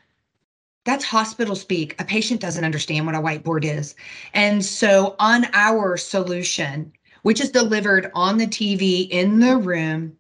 that's 0.85 1.05
hospital 1.05 1.55
speak. 1.55 2.01
A 2.01 2.05
patient 2.05 2.41
doesn't 2.41 2.65
understand 2.65 3.07
what 3.07 3.15
a 3.15 3.21
whiteboard 3.21 3.65
is. 3.65 3.95
And 4.35 4.65
so, 4.65 5.17
on 5.19 5.47
our 5.53 5.97
solution, 5.97 6.93
which 7.23 7.41
is 7.41 7.51
delivered 7.51 8.11
on 8.15 8.39
the 8.39 8.47
TV 8.47 9.09
in 9.11 9.41
the 9.41 9.57
room, 9.57 10.17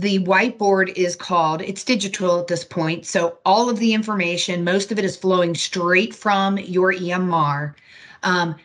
the 0.00 0.20
whiteboard 0.20 0.92
is 0.96 1.16
called, 1.16 1.60
it's 1.62 1.82
digital 1.82 2.38
at 2.38 2.46
this 2.46 2.64
point. 2.64 3.04
So, 3.04 3.38
all 3.44 3.68
of 3.68 3.78
the 3.78 3.94
information, 3.94 4.62
most 4.62 4.92
of 4.92 4.98
it 4.98 5.04
is 5.04 5.16
flowing 5.16 5.54
straight 5.54 6.14
from 6.14 6.58
your 6.58 6.92
EMR. 6.92 7.74
Um, 8.22 8.56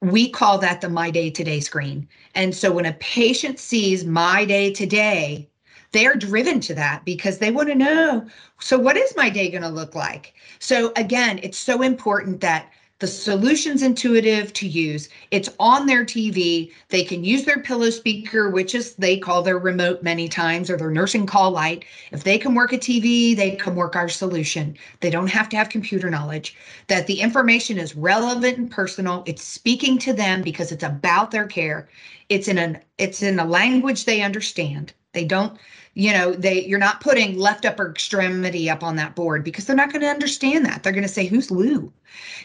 we 0.00 0.30
call 0.30 0.58
that 0.58 0.80
the 0.80 0.88
My 0.88 1.10
Day 1.10 1.30
Today 1.30 1.60
screen. 1.60 2.08
And 2.34 2.54
so, 2.54 2.70
when 2.72 2.86
a 2.86 2.94
patient 2.94 3.58
sees 3.58 4.04
My 4.04 4.44
Day 4.44 4.72
Today, 4.72 5.49
they're 5.92 6.14
driven 6.14 6.60
to 6.60 6.74
that 6.74 7.04
because 7.04 7.38
they 7.38 7.50
want 7.50 7.68
to 7.68 7.74
know 7.74 8.26
so 8.60 8.78
what 8.78 8.96
is 8.96 9.16
my 9.16 9.30
day 9.30 9.50
going 9.50 9.62
to 9.62 9.68
look 9.68 9.94
like? 9.94 10.34
So 10.58 10.92
again 10.96 11.40
it's 11.42 11.58
so 11.58 11.82
important 11.82 12.40
that 12.42 12.70
the 12.98 13.06
solution's 13.06 13.82
intuitive 13.82 14.52
to 14.52 14.68
use. 14.68 15.08
It's 15.30 15.48
on 15.58 15.86
their 15.86 16.04
tv 16.04 16.70
they 16.90 17.02
can 17.02 17.24
use 17.24 17.44
their 17.44 17.62
pillow 17.62 17.88
speaker 17.88 18.50
which 18.50 18.74
is 18.74 18.94
they 18.96 19.16
call 19.16 19.42
their 19.42 19.58
remote 19.58 20.02
many 20.02 20.28
times 20.28 20.68
or 20.68 20.76
their 20.76 20.90
nursing 20.90 21.24
call 21.24 21.52
light. 21.52 21.86
If 22.12 22.24
they 22.24 22.36
can 22.36 22.54
work 22.54 22.74
a 22.74 22.78
tv 22.78 23.34
they 23.34 23.52
can 23.56 23.74
work 23.74 23.96
our 23.96 24.10
solution. 24.10 24.76
They 25.00 25.08
don't 25.08 25.30
have 25.30 25.48
to 25.48 25.56
have 25.56 25.70
computer 25.70 26.10
knowledge. 26.10 26.54
That 26.88 27.06
the 27.06 27.20
information 27.22 27.78
is 27.78 27.96
relevant 27.96 28.58
and 28.58 28.70
personal. 28.70 29.24
It's 29.26 29.42
speaking 29.42 29.96
to 30.00 30.12
them 30.12 30.42
because 30.42 30.70
it's 30.70 30.84
about 30.84 31.30
their 31.30 31.46
care. 31.46 31.88
It's 32.28 32.46
in 32.48 32.58
an 32.58 32.80
it's 32.98 33.22
in 33.22 33.38
a 33.38 33.46
language 33.46 34.04
they 34.04 34.20
understand 34.20 34.92
they 35.12 35.24
don't 35.24 35.58
you 35.94 36.12
know 36.12 36.32
they 36.32 36.64
you're 36.64 36.78
not 36.78 37.00
putting 37.00 37.38
left 37.38 37.64
upper 37.64 37.90
extremity 37.90 38.70
up 38.70 38.82
on 38.82 38.96
that 38.96 39.14
board 39.14 39.44
because 39.44 39.66
they're 39.66 39.76
not 39.76 39.90
going 39.90 40.02
to 40.02 40.08
understand 40.08 40.64
that. 40.64 40.82
They're 40.82 40.92
going 40.92 41.02
to 41.02 41.08
say 41.08 41.26
who's 41.26 41.50
lou? 41.50 41.92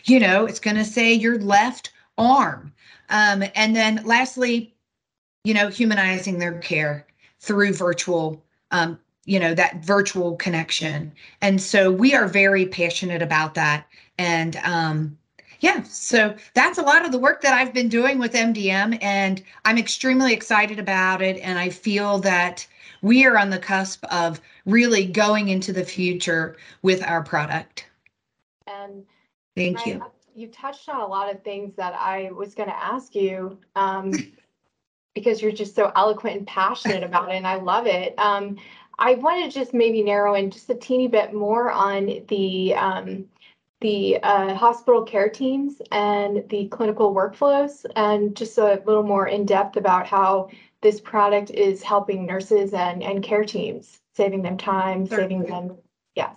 You 0.06 0.20
know 0.20 0.46
it's 0.46 0.60
going 0.60 0.78
to 0.78 0.86
say 0.86 1.14
your 1.14 1.40
left 1.40 1.92
arm. 2.18 2.74
Um, 3.10 3.44
and 3.56 3.76
then 3.76 4.02
lastly 4.04 4.74
you 5.44 5.54
know 5.54 5.68
humanizing 5.68 6.40
their 6.40 6.60
care 6.60 7.06
through 7.40 7.74
virtual 7.74 8.44
um, 8.72 9.00
you 9.26 9.40
know 9.40 9.54
that 9.54 9.84
virtual 9.84 10.36
connection. 10.36 11.12
And 11.42 11.62
so 11.62 11.92
we 11.92 12.14
are 12.14 12.28
very 12.28 12.66
passionate 12.66 13.22
about 13.22 13.54
that. 13.56 13.88
And 14.18 14.56
um, 14.64 15.18
yeah, 15.60 15.84
so 15.84 16.36
that's 16.54 16.78
a 16.78 16.82
lot 16.82 17.06
of 17.06 17.12
the 17.12 17.20
work 17.20 17.42
that 17.42 17.54
I've 17.54 17.74
been 17.74 17.90
doing 17.90 18.20
with 18.20 18.34
MDM, 18.34 18.98
and 19.02 19.42
I'm 19.64 19.78
extremely 19.78 20.34
excited 20.34 20.80
about 20.80 21.22
it. 21.22 21.38
And 21.38 21.58
I 21.58 21.70
feel 21.70 22.20
that 22.20 22.68
we 23.02 23.26
are 23.26 23.38
on 23.38 23.50
the 23.50 23.60
cusp 23.60 24.04
of 24.06 24.42
really 24.66 25.06
going 25.06 25.50
into 25.50 25.72
the 25.72 25.84
future 25.84 26.58
with 26.82 27.04
our 27.04 27.24
product. 27.24 27.88
And 28.68 29.04
thank 29.56 29.86
you. 29.86 30.04
You 30.36 30.48
touched 30.48 30.90
on 30.90 31.00
a 31.02 31.08
lot 31.08 31.34
of 31.34 31.44
things 31.44 31.76
that 31.76 31.94
I 31.94 32.30
was 32.32 32.56
going 32.56 32.68
to 32.68 32.76
ask 32.76 33.16
you 33.16 33.58
um, 33.76 34.12
because 35.16 35.42
you're 35.42 35.52
just 35.52 35.76
so 35.76 35.92
eloquent 35.96 36.38
and 36.38 36.48
passionate 36.48 37.04
about 37.04 37.32
it, 37.32 37.36
and 37.36 37.48
I 37.48 37.56
love 37.56 37.88
it. 37.88 38.14
Um, 38.18 38.58
I 38.98 39.16
want 39.16 39.44
to 39.44 39.60
just 39.60 39.74
maybe 39.74 40.02
narrow 40.04 40.36
in 40.36 40.52
just 40.52 40.70
a 40.70 40.76
teeny 40.76 41.08
bit 41.08 41.34
more 41.34 41.72
on 41.72 42.24
the 42.28 42.74
um, 42.76 43.26
the 43.82 44.18
uh, 44.24 44.54
hospital 44.56 45.04
care 45.04 45.30
teams 45.30 45.82
and 45.92 46.44
the 46.50 46.68
clinical 46.70 47.14
workflows, 47.14 47.86
and 47.96 48.36
just 48.36 48.58
a 48.58 48.82
little 48.86 49.04
more 49.04 49.28
in 49.28 49.46
depth 49.46 49.76
about 49.76 50.08
how 50.08 50.50
this 50.82 51.02
product 51.02 51.50
is 51.52 51.84
helping 51.84 52.26
nurses 52.26 52.74
and, 52.74 53.04
and 53.04 53.24
care 53.24 53.44
teams, 53.44 54.00
saving 54.16 54.42
them 54.42 54.58
time, 54.58 55.06
Certainly. 55.08 55.24
saving 55.24 55.52
them, 55.52 55.78
yes. 56.16 56.36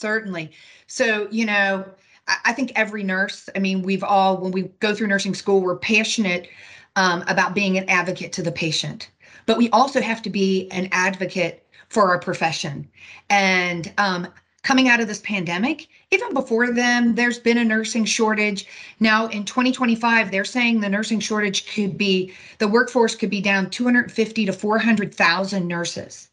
Certainly. 0.00 0.52
So, 0.86 1.28
you 1.30 1.44
know, 1.44 1.84
I, 2.26 2.36
I 2.46 2.52
think 2.52 2.72
every 2.74 3.02
nurse, 3.02 3.48
I 3.54 3.58
mean, 3.58 3.82
we've 3.82 4.04
all, 4.04 4.38
when 4.38 4.52
we 4.52 4.62
go 4.80 4.94
through 4.94 5.08
nursing 5.08 5.34
school, 5.34 5.60
we're 5.60 5.76
passionate 5.76 6.48
um, 6.96 7.22
about 7.28 7.54
being 7.54 7.76
an 7.76 7.88
advocate 7.88 8.32
to 8.34 8.42
the 8.42 8.52
patient, 8.52 9.10
but 9.46 9.58
we 9.58 9.68
also 9.70 10.00
have 10.00 10.22
to 10.22 10.30
be 10.30 10.68
an 10.70 10.88
advocate 10.92 11.66
for 11.88 12.08
our 12.08 12.18
profession. 12.18 12.88
And 13.28 13.92
um, 13.98 14.28
coming 14.62 14.88
out 14.88 15.00
of 15.00 15.08
this 15.08 15.20
pandemic, 15.20 15.88
even 16.10 16.34
before 16.34 16.72
then, 16.72 17.14
there's 17.14 17.38
been 17.38 17.58
a 17.58 17.64
nursing 17.64 18.04
shortage. 18.04 18.66
Now 18.98 19.28
in 19.28 19.44
2025, 19.44 20.30
they're 20.30 20.44
saying 20.44 20.80
the 20.80 20.88
nursing 20.88 21.20
shortage 21.20 21.72
could 21.72 21.96
be, 21.96 22.34
the 22.58 22.68
workforce 22.68 23.14
could 23.14 23.30
be 23.30 23.40
down 23.40 23.70
250 23.70 24.46
to 24.46 24.52
400,000 24.52 25.68
nurses. 25.68 26.28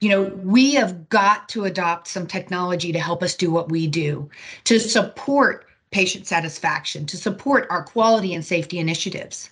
You 0.00 0.10
know, 0.10 0.22
we 0.44 0.74
have 0.74 1.08
got 1.08 1.48
to 1.50 1.64
adopt 1.64 2.08
some 2.08 2.26
technology 2.26 2.92
to 2.92 3.00
help 3.00 3.22
us 3.22 3.34
do 3.34 3.50
what 3.50 3.70
we 3.70 3.86
do, 3.86 4.28
to 4.64 4.78
support 4.78 5.66
patient 5.90 6.26
satisfaction, 6.26 7.06
to 7.06 7.16
support 7.16 7.66
our 7.70 7.82
quality 7.82 8.34
and 8.34 8.44
safety 8.44 8.78
initiatives. 8.78 9.48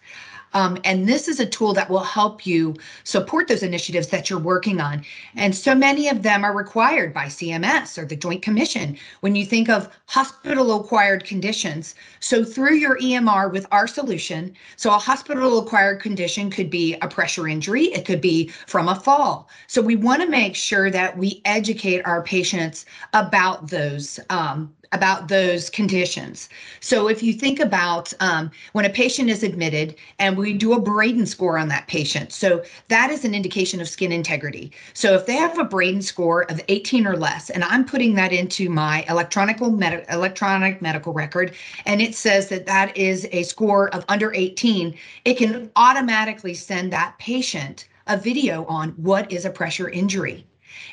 Um, 0.54 0.78
and 0.84 1.08
this 1.08 1.28
is 1.28 1.40
a 1.40 1.46
tool 1.46 1.74
that 1.74 1.90
will 1.90 2.04
help 2.04 2.46
you 2.46 2.74
support 3.02 3.48
those 3.48 3.62
initiatives 3.62 4.08
that 4.08 4.30
you're 4.30 4.38
working 4.38 4.80
on. 4.80 5.04
And 5.34 5.54
so 5.54 5.74
many 5.74 6.08
of 6.08 6.22
them 6.22 6.44
are 6.44 6.56
required 6.56 7.12
by 7.12 7.26
CMS 7.26 7.98
or 7.98 8.06
the 8.06 8.16
Joint 8.16 8.42
Commission 8.42 8.96
when 9.20 9.34
you 9.34 9.44
think 9.44 9.68
of 9.68 9.88
hospital 10.06 10.80
acquired 10.80 11.24
conditions. 11.24 11.94
So 12.20 12.44
through 12.44 12.74
your 12.74 12.96
EMR 12.98 13.52
with 13.52 13.66
our 13.72 13.86
solution, 13.86 14.54
so 14.76 14.94
a 14.94 14.98
hospital 14.98 15.58
acquired 15.58 16.00
condition 16.00 16.50
could 16.50 16.70
be 16.70 16.96
a 17.02 17.08
pressure 17.08 17.48
injury, 17.48 17.84
it 17.86 18.04
could 18.04 18.20
be 18.20 18.48
from 18.66 18.88
a 18.88 18.94
fall. 18.94 19.48
So 19.66 19.82
we 19.82 19.96
want 19.96 20.22
to 20.22 20.28
make 20.28 20.54
sure 20.54 20.90
that 20.90 21.18
we 21.18 21.42
educate 21.44 22.02
our 22.06 22.22
patients 22.22 22.86
about 23.12 23.68
those 23.68 24.20
um, 24.30 24.72
about 24.92 25.28
those 25.28 25.70
conditions. 25.70 26.48
So 26.80 27.08
if 27.08 27.22
you 27.22 27.32
think 27.32 27.60
about 27.60 28.12
um, 28.20 28.50
when 28.72 28.84
a 28.84 28.90
patient 28.90 29.30
is 29.30 29.42
admitted 29.42 29.96
and 30.18 30.36
we 30.36 30.52
do 30.52 30.72
a 30.72 30.80
Braden 30.80 31.26
score 31.26 31.58
on 31.58 31.68
that 31.68 31.86
patient, 31.88 32.32
so 32.32 32.62
that 32.88 33.10
is 33.10 33.24
an 33.24 33.34
indication 33.34 33.80
of 33.80 33.88
skin 33.88 34.12
integrity. 34.12 34.72
So 34.92 35.14
if 35.14 35.26
they 35.26 35.34
have 35.34 35.58
a 35.58 35.64
Braden 35.64 36.02
score 36.02 36.50
of 36.50 36.60
18 36.68 37.06
or 37.06 37.16
less, 37.16 37.50
and 37.50 37.64
I'm 37.64 37.84
putting 37.84 38.14
that 38.14 38.32
into 38.32 38.68
my 38.68 39.04
electronic, 39.08 39.60
med- 39.60 40.06
electronic 40.10 40.82
medical 40.82 41.12
record, 41.12 41.54
and 41.86 42.00
it 42.00 42.14
says 42.14 42.48
that 42.48 42.66
that 42.66 42.96
is 42.96 43.28
a 43.32 43.42
score 43.44 43.88
of 43.94 44.04
under 44.08 44.32
18, 44.32 44.96
it 45.24 45.34
can 45.34 45.70
automatically 45.76 46.54
send 46.54 46.92
that 46.92 47.16
patient 47.18 47.88
a 48.06 48.16
video 48.16 48.64
on 48.66 48.90
what 48.90 49.30
is 49.32 49.44
a 49.44 49.50
pressure 49.50 49.88
injury. 49.88 50.46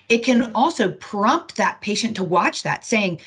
It 0.09 0.19
can 0.19 0.51
also 0.53 0.91
prompt 0.93 1.55
that 1.55 1.81
patient 1.81 2.15
to 2.17 2.23
watch 2.23 2.63
that, 2.63 2.85
saying, 2.85 3.19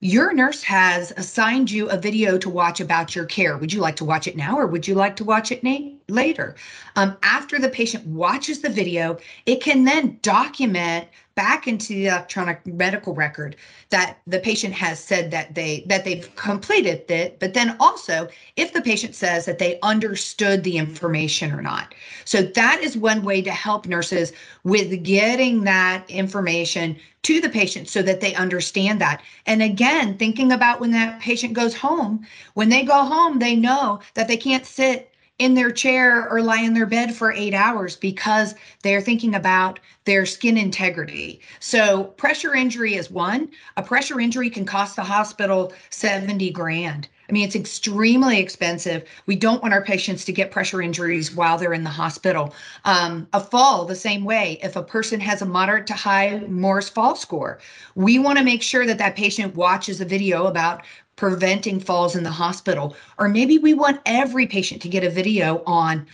your 0.00 0.32
nurse 0.32 0.62
has 0.62 1.12
assigned 1.18 1.70
you 1.70 1.90
a 1.90 1.96
video 1.96 2.38
to 2.38 2.48
watch 2.48 2.80
about 2.80 3.14
your 3.14 3.26
care. 3.26 3.58
Would 3.58 3.72
you 3.72 3.80
like 3.80 3.96
to 3.96 4.04
watch 4.04 4.26
it 4.26 4.36
now 4.36 4.58
or 4.58 4.66
would 4.66 4.88
you 4.88 4.94
like 4.94 5.14
to 5.16 5.24
watch 5.24 5.52
it 5.52 5.62
na- 5.62 5.90
later? 6.08 6.56
Um, 6.96 7.18
after 7.22 7.58
the 7.58 7.68
patient 7.68 8.06
watches 8.06 8.60
the 8.60 8.70
video, 8.70 9.18
it 9.44 9.62
can 9.62 9.84
then 9.84 10.18
document 10.22 11.06
back 11.40 11.66
into 11.66 11.94
the 11.94 12.08
electronic 12.08 12.66
medical 12.66 13.14
record 13.14 13.56
that 13.88 14.18
the 14.26 14.38
patient 14.40 14.74
has 14.74 15.02
said 15.02 15.30
that 15.30 15.54
they 15.54 15.82
that 15.86 16.04
they've 16.04 16.28
completed 16.36 17.10
it 17.10 17.40
but 17.40 17.54
then 17.54 17.74
also 17.80 18.28
if 18.56 18.74
the 18.74 18.82
patient 18.82 19.14
says 19.14 19.46
that 19.46 19.58
they 19.58 19.78
understood 19.82 20.62
the 20.62 20.76
information 20.76 21.50
or 21.50 21.62
not. 21.62 21.94
So 22.26 22.42
that 22.42 22.82
is 22.82 22.94
one 22.94 23.22
way 23.22 23.40
to 23.40 23.50
help 23.52 23.86
nurses 23.86 24.34
with 24.64 25.02
getting 25.02 25.64
that 25.64 26.04
information 26.10 26.98
to 27.22 27.40
the 27.40 27.48
patient 27.48 27.88
so 27.88 28.02
that 28.02 28.20
they 28.20 28.34
understand 28.34 29.00
that. 29.00 29.22
And 29.46 29.62
again 29.62 30.18
thinking 30.18 30.52
about 30.52 30.78
when 30.78 30.90
that 30.90 31.22
patient 31.22 31.54
goes 31.54 31.74
home 31.74 32.26
when 32.52 32.68
they 32.68 32.84
go 32.84 33.02
home 33.02 33.38
they 33.38 33.56
know 33.56 34.00
that 34.12 34.28
they 34.28 34.36
can't 34.36 34.66
sit 34.66 35.09
in 35.40 35.54
their 35.54 35.70
chair 35.70 36.28
or 36.30 36.42
lie 36.42 36.60
in 36.60 36.74
their 36.74 36.86
bed 36.86 37.16
for 37.16 37.32
eight 37.32 37.54
hours 37.54 37.96
because 37.96 38.54
they're 38.82 39.00
thinking 39.00 39.34
about 39.34 39.80
their 40.04 40.26
skin 40.26 40.58
integrity. 40.58 41.40
So, 41.60 42.04
pressure 42.04 42.54
injury 42.54 42.94
is 42.94 43.10
one. 43.10 43.48
A 43.78 43.82
pressure 43.82 44.20
injury 44.20 44.50
can 44.50 44.66
cost 44.66 44.96
the 44.96 45.02
hospital 45.02 45.72
70 45.88 46.50
grand. 46.50 47.08
I 47.30 47.32
mean, 47.32 47.46
it's 47.46 47.54
extremely 47.54 48.38
expensive. 48.38 49.04
We 49.26 49.36
don't 49.36 49.62
want 49.62 49.72
our 49.72 49.84
patients 49.84 50.24
to 50.26 50.32
get 50.32 50.50
pressure 50.50 50.82
injuries 50.82 51.34
while 51.34 51.56
they're 51.56 51.72
in 51.72 51.84
the 51.84 51.90
hospital. 51.90 52.52
Um, 52.84 53.26
a 53.32 53.40
fall, 53.40 53.86
the 53.86 53.94
same 53.94 54.24
way. 54.24 54.58
If 54.62 54.76
a 54.76 54.82
person 54.82 55.20
has 55.20 55.40
a 55.40 55.46
moderate 55.46 55.86
to 55.86 55.94
high 55.94 56.40
Morse 56.48 56.88
fall 56.88 57.14
score, 57.14 57.60
we 57.94 58.18
want 58.18 58.36
to 58.38 58.44
make 58.44 58.62
sure 58.62 58.84
that 58.84 58.98
that 58.98 59.16
patient 59.16 59.54
watches 59.54 60.00
a 60.00 60.04
video 60.04 60.48
about 60.48 60.82
preventing 61.20 61.78
falls 61.78 62.16
in 62.16 62.24
the 62.24 62.30
hospital. 62.30 62.96
Or 63.18 63.28
maybe 63.28 63.58
we 63.58 63.74
want 63.74 64.00
every 64.06 64.46
patient 64.46 64.80
to 64.80 64.88
get 64.88 65.04
a 65.04 65.10
video 65.10 65.62
on 65.66 66.06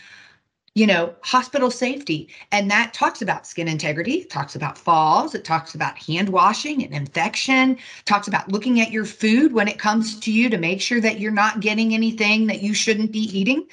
you 0.75 0.87
know, 0.87 1.15
hospital 1.23 1.71
safety. 1.71 2.29
And 2.53 2.71
that 2.71 2.93
talks 2.93 3.23
about 3.23 3.47
skin 3.47 3.67
integrity, 3.67 4.25
talks 4.25 4.57
about 4.57 4.77
falls, 4.77 5.35
it 5.35 5.43
talks 5.43 5.75
about 5.75 5.97
hand 5.97 6.29
washing 6.29 6.85
and 6.85 6.93
infection, 6.93 7.79
talks 8.05 8.29
about 8.29 8.53
looking 8.53 8.79
at 8.81 8.91
your 8.91 9.07
food 9.07 9.55
when 9.55 9.69
it 9.69 9.79
comes 9.79 10.21
to 10.21 10.31
you 10.31 10.51
to 10.51 10.59
make 10.59 10.83
sure 10.83 11.01
that 11.01 11.19
you're 11.19 11.33
not 11.33 11.61
getting 11.61 11.95
anything 11.95 12.47
that 12.49 12.61
you 12.61 12.75
shouldn't 12.75 13.11
be 13.11 13.39
eating. 13.39 13.67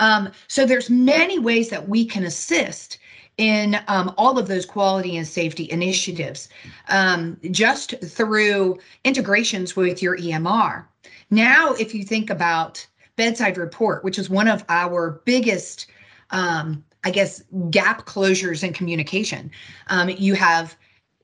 Um, 0.00 0.30
so 0.48 0.66
there's 0.66 0.90
many 0.90 1.38
ways 1.38 1.70
that 1.70 1.88
we 1.88 2.04
can 2.04 2.24
assist 2.24 2.98
in 3.40 3.76
um, 3.88 4.12
all 4.18 4.38
of 4.38 4.48
those 4.48 4.66
quality 4.66 5.16
and 5.16 5.26
safety 5.26 5.66
initiatives 5.70 6.48
um, 6.88 7.38
just 7.50 7.94
through 8.04 8.78
integrations 9.04 9.74
with 9.74 10.02
your 10.02 10.18
EMR. 10.18 10.84
Now, 11.30 11.72
if 11.72 11.94
you 11.94 12.04
think 12.04 12.28
about 12.28 12.86
bedside 13.16 13.56
report, 13.56 14.04
which 14.04 14.18
is 14.18 14.28
one 14.28 14.46
of 14.46 14.64
our 14.68 15.22
biggest 15.24 15.86
um, 16.30 16.84
I 17.04 17.10
guess, 17.10 17.42
gap 17.70 18.06
closures 18.06 18.62
in 18.62 18.72
communication. 18.72 19.50
Um, 19.88 20.10
you 20.10 20.34
have 20.34 20.76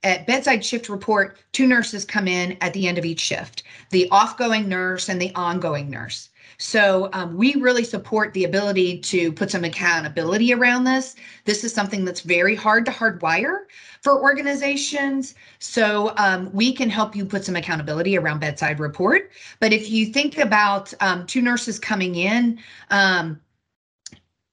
at 0.02 0.26
bedside 0.26 0.64
shift 0.64 0.88
report, 0.88 1.38
two 1.52 1.66
nurses 1.66 2.04
come 2.04 2.28
in 2.28 2.56
at 2.60 2.72
the 2.72 2.86
end 2.86 2.98
of 2.98 3.04
each 3.04 3.20
shift 3.20 3.62
the 3.90 4.08
off-going 4.10 4.68
nurse 4.68 5.08
and 5.08 5.20
the 5.20 5.34
ongoing 5.34 5.90
nurse. 5.90 6.30
So 6.58 7.10
um, 7.12 7.36
we 7.36 7.54
really 7.54 7.84
support 7.84 8.32
the 8.32 8.44
ability 8.44 8.98
to 9.00 9.32
put 9.32 9.50
some 9.50 9.64
accountability 9.64 10.52
around 10.52 10.84
this. 10.84 11.16
This 11.44 11.64
is 11.64 11.72
something 11.72 12.04
that's 12.04 12.20
very 12.20 12.54
hard 12.54 12.84
to 12.86 12.90
hardwire 12.90 13.64
for 14.02 14.22
organizations. 14.22 15.34
So 15.58 16.12
um, 16.16 16.50
we 16.52 16.72
can 16.72 16.88
help 16.88 17.16
you 17.16 17.24
put 17.24 17.44
some 17.44 17.56
accountability 17.56 18.16
around 18.16 18.40
bedside 18.40 18.78
report. 18.78 19.30
But 19.60 19.72
if 19.72 19.90
you 19.90 20.06
think 20.06 20.38
about 20.38 20.94
um, 21.00 21.26
two 21.26 21.42
nurses 21.42 21.78
coming 21.78 22.14
in, 22.14 22.58
um, 22.90 23.40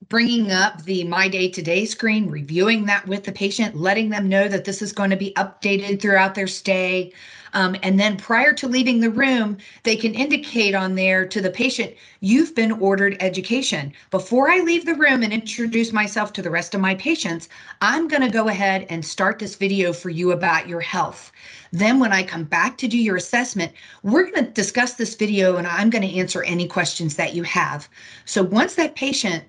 bringing 0.10 0.52
up 0.52 0.84
the 0.84 1.04
My 1.04 1.28
Day 1.28 1.50
Today 1.50 1.86
screen, 1.86 2.30
reviewing 2.30 2.86
that 2.86 3.08
with 3.08 3.24
the 3.24 3.32
patient, 3.32 3.76
letting 3.76 4.10
them 4.10 4.28
know 4.28 4.48
that 4.48 4.66
this 4.66 4.82
is 4.82 4.92
going 4.92 5.12
to 5.12 5.16
be 5.16 5.34
updated 5.34 6.02
throughout 6.02 6.36
their 6.36 6.48
stay. 6.48 7.14
Um, 7.54 7.76
and 7.84 8.00
then 8.00 8.18
prior 8.18 8.52
to 8.54 8.68
leaving 8.68 9.00
the 9.00 9.12
room, 9.12 9.58
they 9.84 9.96
can 9.96 10.16
indicate 10.16 10.74
on 10.74 10.96
there 10.96 11.28
to 11.28 11.40
the 11.40 11.52
patient, 11.52 11.94
you've 12.20 12.56
been 12.56 12.72
ordered 12.72 13.16
education. 13.20 13.94
Before 14.10 14.50
I 14.50 14.60
leave 14.62 14.86
the 14.86 14.96
room 14.96 15.22
and 15.22 15.32
introduce 15.32 15.94
myself 15.94 16.34
to 16.34 16.42
the 16.42 16.50
rest 16.50 16.74
of 16.74 16.82
my 16.82 16.96
patients, 16.96 17.50
I'm 17.80 18.08
going 18.08 18.24
to 18.24 18.30
go 18.30 18.48
ahead 18.48 18.88
and 18.90 19.06
start 19.06 19.38
this 19.38 19.56
video 19.56 19.94
for 19.94 20.10
you 20.10 20.32
about 20.32 20.68
your 20.68 20.82
health. 20.82 21.32
Then 21.72 22.00
when 22.00 22.12
I 22.12 22.24
come 22.24 22.44
back 22.44 22.78
to 22.80 22.88
do 22.88 22.98
your 22.98 23.18
assessment, 23.18 23.72
we're 24.02 24.32
going 24.32 24.46
to 24.46 24.52
discuss 24.52 24.94
this 24.94 25.16
video 25.16 25.58
and 25.58 25.68
I'm 25.68 25.92
going 25.92 26.08
to 26.08 26.18
answer 26.18 26.44
any 26.44 26.68
questions 26.68 27.16
that 27.16 27.36
you 27.36 27.44
have. 27.44 27.88
So 28.26 28.42
once 28.42 28.74
that 28.76 28.96
patient 28.96 29.44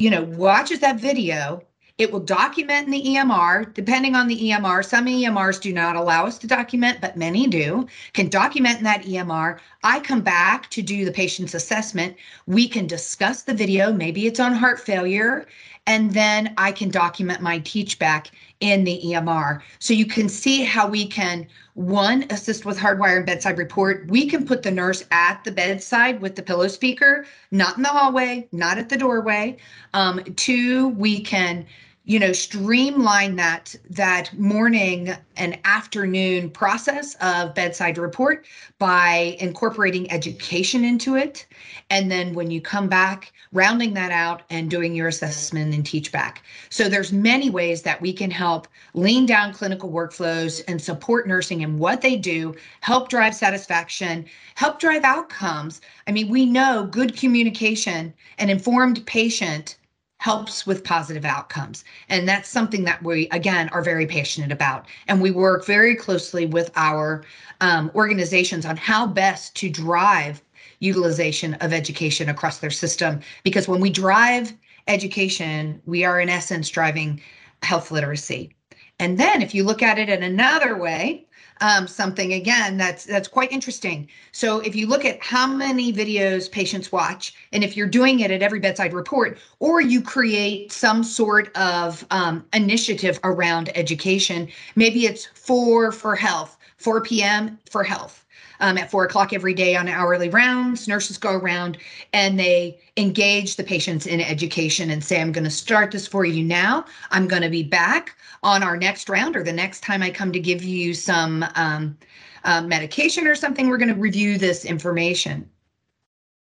you 0.00 0.08
know, 0.08 0.22
watches 0.22 0.78
that 0.80 0.98
video, 0.98 1.62
it 1.98 2.10
will 2.10 2.20
document 2.20 2.86
in 2.86 2.92
the 2.92 3.02
EMR, 3.02 3.74
depending 3.74 4.14
on 4.14 4.26
the 4.26 4.40
EMR. 4.40 4.82
Some 4.82 5.04
EMRs 5.04 5.60
do 5.60 5.70
not 5.70 5.96
allow 5.96 6.24
us 6.24 6.38
to 6.38 6.46
document, 6.46 6.98
but 7.02 7.18
many 7.18 7.46
do, 7.46 7.86
can 8.14 8.30
document 8.30 8.78
in 8.78 8.84
that 8.84 9.02
EMR. 9.02 9.58
I 9.84 10.00
come 10.00 10.22
back 10.22 10.70
to 10.70 10.80
do 10.80 11.04
the 11.04 11.12
patient's 11.12 11.52
assessment. 11.52 12.16
We 12.46 12.66
can 12.66 12.86
discuss 12.86 13.42
the 13.42 13.52
video. 13.52 13.92
Maybe 13.92 14.26
it's 14.26 14.40
on 14.40 14.54
heart 14.54 14.80
failure. 14.80 15.46
And 15.90 16.12
then 16.12 16.54
I 16.56 16.70
can 16.70 16.88
document 16.88 17.40
my 17.40 17.58
teach 17.58 17.98
back 17.98 18.30
in 18.60 18.84
the 18.84 19.02
EMR. 19.06 19.60
So 19.80 19.92
you 19.92 20.06
can 20.06 20.28
see 20.28 20.62
how 20.62 20.86
we 20.86 21.04
can 21.04 21.48
one 21.74 22.26
assist 22.30 22.64
with 22.64 22.78
hardwire 22.78 23.16
and 23.16 23.26
bedside 23.26 23.58
report. 23.58 24.06
We 24.06 24.26
can 24.26 24.46
put 24.46 24.62
the 24.62 24.70
nurse 24.70 25.04
at 25.10 25.42
the 25.42 25.50
bedside 25.50 26.20
with 26.20 26.36
the 26.36 26.44
pillow 26.44 26.68
speaker, 26.68 27.26
not 27.50 27.76
in 27.76 27.82
the 27.82 27.88
hallway, 27.88 28.46
not 28.52 28.78
at 28.78 28.88
the 28.88 28.96
doorway. 28.96 29.56
Um, 29.92 30.22
two, 30.36 30.90
we 30.90 31.22
can 31.22 31.66
you 32.04 32.18
know 32.18 32.32
streamline 32.32 33.36
that 33.36 33.74
that 33.90 34.32
morning 34.38 35.14
and 35.36 35.58
afternoon 35.64 36.50
process 36.50 37.14
of 37.20 37.54
bedside 37.54 37.98
report 37.98 38.46
by 38.78 39.36
incorporating 39.38 40.10
education 40.10 40.82
into 40.82 41.16
it. 41.16 41.46
And 41.90 42.10
then 42.10 42.34
when 42.34 42.50
you 42.50 42.60
come 42.60 42.88
back 42.88 43.32
rounding 43.52 43.94
that 43.94 44.12
out 44.12 44.42
and 44.48 44.70
doing 44.70 44.94
your 44.94 45.08
assessment 45.08 45.74
and 45.74 45.84
teach 45.84 46.10
back. 46.10 46.42
So 46.70 46.88
there's 46.88 47.12
many 47.12 47.50
ways 47.50 47.82
that 47.82 48.00
we 48.00 48.12
can 48.12 48.30
help 48.30 48.66
lean 48.94 49.26
down 49.26 49.52
clinical 49.52 49.90
workflows 49.90 50.62
and 50.68 50.80
support 50.80 51.28
nursing 51.28 51.60
in 51.60 51.78
what 51.78 52.00
they 52.00 52.16
do 52.16 52.54
help 52.80 53.08
drive 53.08 53.34
satisfaction 53.34 54.24
help 54.54 54.78
drive 54.78 55.04
outcomes. 55.04 55.80
I 56.06 56.12
mean 56.12 56.30
we 56.30 56.46
know 56.46 56.88
good 56.90 57.16
communication 57.16 58.14
and 58.38 58.50
informed 58.50 59.04
patient 59.04 59.76
helps 60.20 60.66
with 60.66 60.84
positive 60.84 61.24
outcomes. 61.24 61.82
And 62.10 62.28
that's 62.28 62.46
something 62.46 62.84
that 62.84 63.02
we, 63.02 63.26
again, 63.30 63.70
are 63.70 63.80
very 63.80 64.06
passionate 64.06 64.52
about. 64.52 64.86
And 65.08 65.22
we 65.22 65.30
work 65.30 65.64
very 65.64 65.96
closely 65.96 66.44
with 66.44 66.70
our 66.76 67.24
um, 67.62 67.90
organizations 67.94 68.66
on 68.66 68.76
how 68.76 69.06
best 69.06 69.56
to 69.56 69.70
drive 69.70 70.42
utilization 70.78 71.54
of 71.54 71.72
education 71.72 72.28
across 72.28 72.58
their 72.58 72.70
system. 72.70 73.20
Because 73.44 73.66
when 73.66 73.80
we 73.80 73.88
drive 73.88 74.52
education, 74.88 75.80
we 75.86 76.04
are 76.04 76.20
in 76.20 76.28
essence 76.28 76.68
driving 76.68 77.22
health 77.62 77.90
literacy. 77.90 78.54
And 78.98 79.16
then 79.16 79.40
if 79.40 79.54
you 79.54 79.64
look 79.64 79.82
at 79.82 79.98
it 79.98 80.10
in 80.10 80.22
another 80.22 80.76
way, 80.76 81.26
um, 81.60 81.86
something 81.86 82.32
again 82.32 82.76
that's 82.76 83.04
that's 83.04 83.28
quite 83.28 83.52
interesting. 83.52 84.08
So 84.32 84.60
if 84.60 84.74
you 84.74 84.86
look 84.86 85.04
at 85.04 85.22
how 85.22 85.46
many 85.46 85.92
videos 85.92 86.50
patients 86.50 86.92
watch, 86.92 87.34
and 87.52 87.62
if 87.62 87.76
you're 87.76 87.86
doing 87.86 88.20
it 88.20 88.30
at 88.30 88.42
every 88.42 88.60
bedside 88.60 88.92
report, 88.92 89.38
or 89.58 89.80
you 89.80 90.02
create 90.02 90.72
some 90.72 91.02
sort 91.04 91.54
of 91.56 92.06
um, 92.10 92.44
initiative 92.52 93.20
around 93.24 93.70
education, 93.76 94.48
maybe 94.76 95.06
it's 95.06 95.26
four 95.26 95.92
for 95.92 96.14
health, 96.16 96.56
4 96.78 97.02
p.m. 97.02 97.58
for 97.70 97.84
health. 97.84 98.24
Um, 98.62 98.76
at 98.76 98.90
four 98.90 99.04
o'clock 99.04 99.32
every 99.32 99.54
day 99.54 99.74
on 99.74 99.88
hourly 99.88 100.28
rounds. 100.28 100.86
Nurses 100.86 101.16
go 101.16 101.32
around 101.32 101.78
and 102.12 102.38
they 102.38 102.78
engage 102.98 103.56
the 103.56 103.64
patients 103.64 104.06
in 104.06 104.20
education 104.20 104.90
and 104.90 105.02
say, 105.02 105.18
I'm 105.18 105.32
going 105.32 105.44
to 105.44 105.50
start 105.50 105.92
this 105.92 106.06
for 106.06 106.26
you 106.26 106.44
now. 106.44 106.84
I'm 107.10 107.26
going 107.26 107.40
to 107.40 107.48
be 107.48 107.62
back 107.62 108.16
on 108.42 108.62
our 108.62 108.76
next 108.76 109.08
round 109.08 109.34
or 109.34 109.42
the 109.42 109.52
next 109.52 109.80
time 109.80 110.02
I 110.02 110.10
come 110.10 110.30
to 110.32 110.40
give 110.40 110.62
you 110.62 110.92
some 110.92 111.44
um, 111.54 111.96
uh, 112.44 112.62
medication 112.62 113.26
or 113.26 113.34
something, 113.34 113.68
we're 113.68 113.78
going 113.78 113.94
to 113.94 114.00
review 114.00 114.38
this 114.38 114.64
information. 114.64 115.48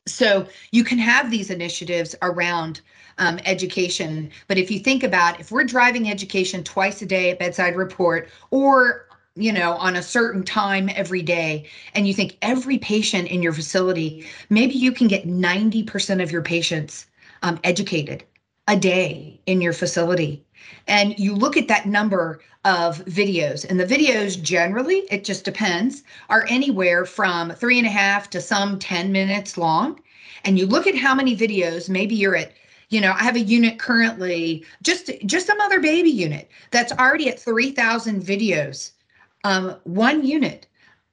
So 0.06 0.46
you 0.72 0.84
can 0.84 0.98
have 0.98 1.30
these 1.30 1.50
initiatives 1.50 2.14
around 2.22 2.80
um, 3.18 3.38
education. 3.44 4.30
But 4.48 4.58
if 4.58 4.70
you 4.70 4.80
think 4.80 5.02
about 5.02 5.40
if 5.40 5.52
we're 5.52 5.64
driving 5.64 6.10
education 6.10 6.64
twice 6.64 7.02
a 7.02 7.06
day 7.06 7.30
at 7.30 7.38
bedside 7.38 7.76
report 7.76 8.28
or 8.50 9.06
you 9.36 9.52
know, 9.52 9.74
on 9.74 9.96
a 9.96 10.02
certain 10.02 10.42
time 10.42 10.90
every 10.94 11.22
day, 11.22 11.64
and 11.94 12.06
you 12.06 12.14
think 12.14 12.36
every 12.42 12.78
patient 12.78 13.28
in 13.28 13.42
your 13.42 13.52
facility, 13.52 14.26
maybe 14.48 14.74
you 14.74 14.92
can 14.92 15.08
get 15.08 15.26
90% 15.26 16.22
of 16.22 16.32
your 16.32 16.42
patients 16.42 17.06
um, 17.42 17.58
educated 17.64 18.24
a 18.68 18.76
day 18.76 19.40
in 19.46 19.60
your 19.60 19.72
facility. 19.72 20.44
And 20.86 21.18
you 21.18 21.34
look 21.34 21.56
at 21.56 21.68
that 21.68 21.86
number 21.86 22.40
of 22.64 23.04
videos 23.06 23.64
and 23.68 23.80
the 23.80 23.86
videos 23.86 24.40
generally 24.40 25.06
it 25.10 25.24
just 25.24 25.44
depends 25.46 26.02
are 26.28 26.44
anywhere 26.50 27.06
from 27.06 27.50
three 27.52 27.78
and 27.78 27.86
a 27.86 27.90
half 27.90 28.28
to 28.30 28.40
some 28.40 28.78
10 28.78 29.10
minutes 29.10 29.56
long. 29.56 29.98
And 30.44 30.58
you 30.58 30.66
look 30.66 30.86
at 30.86 30.94
how 30.94 31.14
many 31.14 31.34
videos 31.34 31.88
maybe 31.88 32.14
you're 32.14 32.36
at 32.36 32.52
you 32.90 33.00
know 33.00 33.12
i 33.12 33.22
have 33.22 33.36
a 33.36 33.40
unit 33.40 33.78
currently 33.78 34.64
just 34.82 35.10
just 35.24 35.48
a 35.48 35.54
mother 35.54 35.80
baby 35.80 36.10
unit 36.10 36.50
that's 36.70 36.92
already 36.92 37.28
at 37.28 37.38
3000 37.38 38.20
videos 38.20 38.90
um, 39.44 39.76
one 39.84 40.24
unit. 40.24 40.66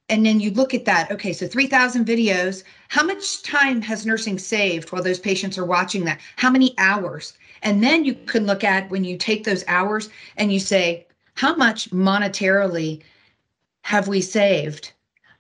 And 0.10 0.26
then 0.26 0.40
you 0.40 0.52
look 0.52 0.74
at 0.74 0.86
that. 0.86 1.12
Okay 1.12 1.34
so 1.34 1.48
3000 1.48 2.06
videos. 2.06 2.64
How 2.88 3.04
much 3.04 3.44
time 3.44 3.82
has 3.82 4.06
nursing 4.06 4.40
saved 4.40 4.92
while 4.92 5.04
those 5.04 5.20
patients 5.20 5.58
are 5.58 5.66
watching 5.66 6.06
that? 6.06 6.20
How 6.38 6.50
many 6.50 6.74
hours? 6.78 7.34
And 7.64 7.84
then 7.84 8.06
you 8.06 8.14
can 8.14 8.46
look 8.46 8.64
at 8.64 8.90
when 8.90 9.04
you 9.04 9.18
take 9.18 9.44
those 9.44 9.66
hours 9.68 10.10
and 10.38 10.52
you 10.54 10.60
say, 10.60 11.08
how 11.36 11.56
much 11.56 11.92
monetarily 11.92 13.02
have 13.84 14.08
we 14.08 14.22
saved 14.22 14.94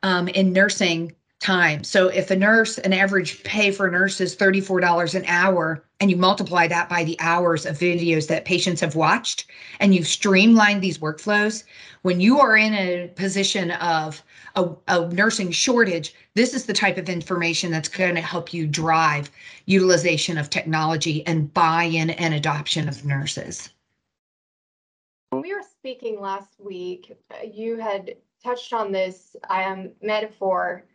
um, 0.03 0.27
in 0.27 0.53
nursing 0.53 1.13
time? 1.39 1.83
So 1.83 2.07
if 2.07 2.29
a 2.29 2.35
nurse, 2.35 2.77
an 2.79 2.93
average 2.93 3.43
pay 3.43 3.71
for 3.71 3.87
a 3.87 3.91
nurse 3.91 4.19
is 4.19 4.35
$34 4.35 5.15
an 5.15 5.25
hour, 5.25 5.83
and 5.99 6.11
you 6.11 6.17
multiply 6.17 6.67
that 6.67 6.89
by 6.89 7.03
the 7.03 7.17
hours 7.19 7.65
of 7.65 7.77
videos 7.77 8.27
that 8.27 8.45
patients 8.45 8.81
have 8.81 8.95
watched, 8.95 9.45
and 9.79 9.95
you've 9.95 10.07
streamlined 10.07 10.81
these 10.81 10.99
workflows, 10.99 11.63
when 12.03 12.19
you 12.19 12.39
are 12.39 12.55
in 12.55 12.73
a 12.73 13.07
position 13.15 13.71
of 13.71 14.21
a, 14.55 14.69
a 14.87 15.07
nursing 15.09 15.51
shortage, 15.51 16.13
this 16.35 16.53
is 16.53 16.65
the 16.65 16.73
type 16.73 16.97
of 16.97 17.09
information 17.09 17.71
that's 17.71 17.89
going 17.89 18.15
to 18.15 18.21
help 18.21 18.53
you 18.53 18.67
drive 18.67 19.31
utilization 19.65 20.37
of 20.37 20.49
technology 20.49 21.25
and 21.25 21.53
buy-in 21.53 22.11
and 22.11 22.33
adoption 22.33 22.87
of 22.87 23.03
nurses. 23.03 23.69
When 25.31 25.41
we 25.41 25.53
were 25.53 25.63
speaking 25.63 26.21
last 26.21 26.59
week, 26.59 27.17
you 27.51 27.77
had 27.77 28.15
touched 28.43 28.71
on 28.71 28.91
this 28.91 29.35
um, 29.49 29.91
metaphor 30.01 30.85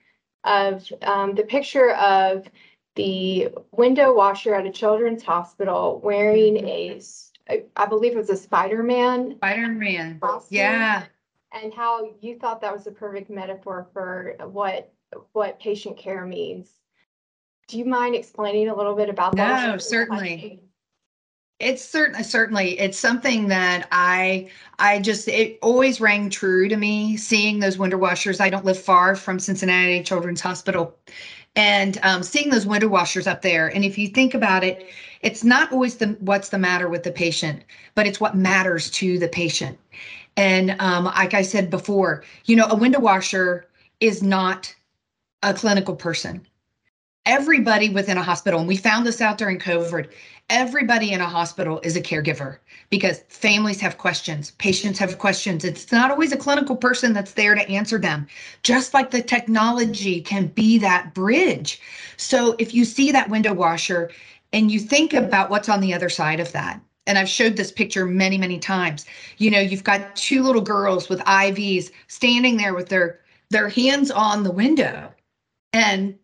of 0.45 0.91
um, 1.03 1.35
the 1.35 1.45
picture 1.45 1.91
of 1.95 2.49
the 2.95 3.49
window 3.71 4.15
washer 4.15 4.55
at 4.55 4.67
a 4.67 4.71
children's 4.71 5.23
hospital 5.23 6.01
wearing 6.03 6.57
mm-hmm. 6.57 7.53
a, 7.53 7.65
I 7.77 7.87
believe 7.87 8.13
it 8.13 8.19
was 8.19 8.31
a 8.31 8.37
Spider-Man 8.37 9.37
Spider-Man. 9.37 10.21
costume. 10.21 10.57
Yeah. 10.57 11.05
And 11.53 11.73
how 11.73 12.11
you 12.21 12.39
thought 12.39 12.61
that 12.63 12.73
was 12.73 12.87
a 12.87 12.93
perfect 12.93 13.31
metaphor 13.31 13.87
for 13.93 14.37
what, 14.51 14.93
what 15.33 15.61
patient 15.61 15.97
care 15.99 16.25
means. 16.25 16.71
Do 17.69 17.79
you 17.79 17.85
mind 17.85 18.15
explaining 18.15 18.69
a 18.69 18.75
little 18.75 18.95
bit 18.95 19.09
about 19.09 19.37
that? 19.37 19.69
No, 19.69 19.79
certainly. 19.79 20.63
It's 21.59 21.85
certainly 21.85 22.25
certainly 22.25 22.79
it's 22.81 22.99
something 22.99 23.47
that 23.49 23.87
I 23.93 24.51
I 24.79 24.99
just 24.99 25.29
it 25.29 25.59
always 25.63 26.01
rang 26.01 26.29
true 26.29 26.69
to 26.69 26.77
me 26.77 27.17
seeing 27.17 27.61
those 27.61 27.79
window 27.79 27.99
washers. 27.99 28.41
I 28.41 28.51
don't 28.51 28.65
live 28.65 28.79
far 28.81 29.15
from 29.15 29.39
Cincinnati 29.39 30.03
Children's 30.03 30.41
Hospital, 30.41 30.97
and 31.55 31.99
um, 32.03 32.23
seeing 32.25 32.51
those 32.51 32.67
window 32.67 32.89
washers 32.89 33.27
up 33.29 33.43
there. 33.43 33.69
And 33.69 33.85
if 33.85 33.97
you 33.97 34.09
think 34.09 34.35
about 34.35 34.65
it, 34.65 34.89
it's 35.21 35.45
not 35.45 35.73
always 35.73 35.97
the 35.97 36.17
what's 36.21 36.49
the 36.49 36.59
matter 36.59 36.89
with 36.89 37.05
the 37.05 37.13
patient, 37.13 37.63
but 37.95 38.07
it's 38.07 38.21
what 38.21 38.37
matters 38.37 38.91
to 38.93 39.19
the 39.19 39.29
patient. 39.29 39.79
And 40.37 40.75
um, 40.81 41.05
like 41.05 41.35
I 41.35 41.43
said 41.43 41.71
before, 41.71 42.25
you 42.47 42.57
know, 42.57 42.67
a 42.67 42.77
window 42.77 43.01
washer 43.01 43.69
is 44.01 44.23
not 44.23 44.75
a 45.43 45.55
clinical 45.55 45.95
person. 45.95 46.45
Everybody 47.25 47.89
within 47.89 48.19
a 48.19 48.23
hospital, 48.23 48.59
and 48.59 48.69
we 48.69 48.77
found 48.77 49.07
this 49.07 49.21
out 49.21 49.39
during 49.39 49.61
COVID, 49.61 50.11
everybody 50.51 51.13
in 51.13 51.21
a 51.21 51.29
hospital 51.29 51.81
is 51.85 51.95
a 51.95 52.03
caregiver 52.03 52.59
because 52.91 53.21
families 53.29 53.81
have 53.81 53.97
questions, 53.97 54.51
patients 54.53 54.99
have 54.99 55.19
questions. 55.19 55.65
It's 55.65 55.93
not 55.93 56.11
always 56.11 56.33
a 56.33 56.37
clinical 56.37 56.75
person 56.75 57.13
that's 57.13 57.33
there 57.33 57.55
to 57.55 57.69
answer 57.71 57.99
them, 57.99 58.27
just 58.65 58.93
like 58.93 59.13
the 59.13 59.23
technology 59.23 60.21
can 60.21 60.49
be 60.49 60.79
that 60.79 61.15
bridge. 61.15 61.81
So 62.17 62.57
if 62.59 62.75
you 62.75 62.85
see 62.85 63.13
that 63.13 63.31
window 63.31 63.55
washer 63.55 64.11
and 64.53 64.73
you 64.73 64.81
think 64.81 65.15
about 65.15 65.49
what's 65.49 65.69
on 65.69 65.81
the 65.81 65.95
other 65.95 66.09
side 66.09 66.41
of 66.41 66.51
that, 66.53 66.81
and 67.07 67.19
I've 67.19 67.29
showed 67.29 67.57
this 67.57 67.71
picture 67.71 68.05
many, 68.05 68.37
many 68.37 68.59
times. 68.59 69.07
You 69.39 69.51
know, 69.51 69.61
you've 69.61 69.85
got 69.85 70.17
two 70.17 70.43
little 70.43 70.61
girls 70.61 71.09
with 71.09 71.21
IVs 71.21 71.91
standing 72.09 72.57
there 72.57 72.75
with 72.75 72.89
their 72.89 73.21
their 73.51 73.69
hands 73.69 74.11
on 74.11 74.43
the 74.43 74.51
window 74.51 75.13
and 75.73 76.19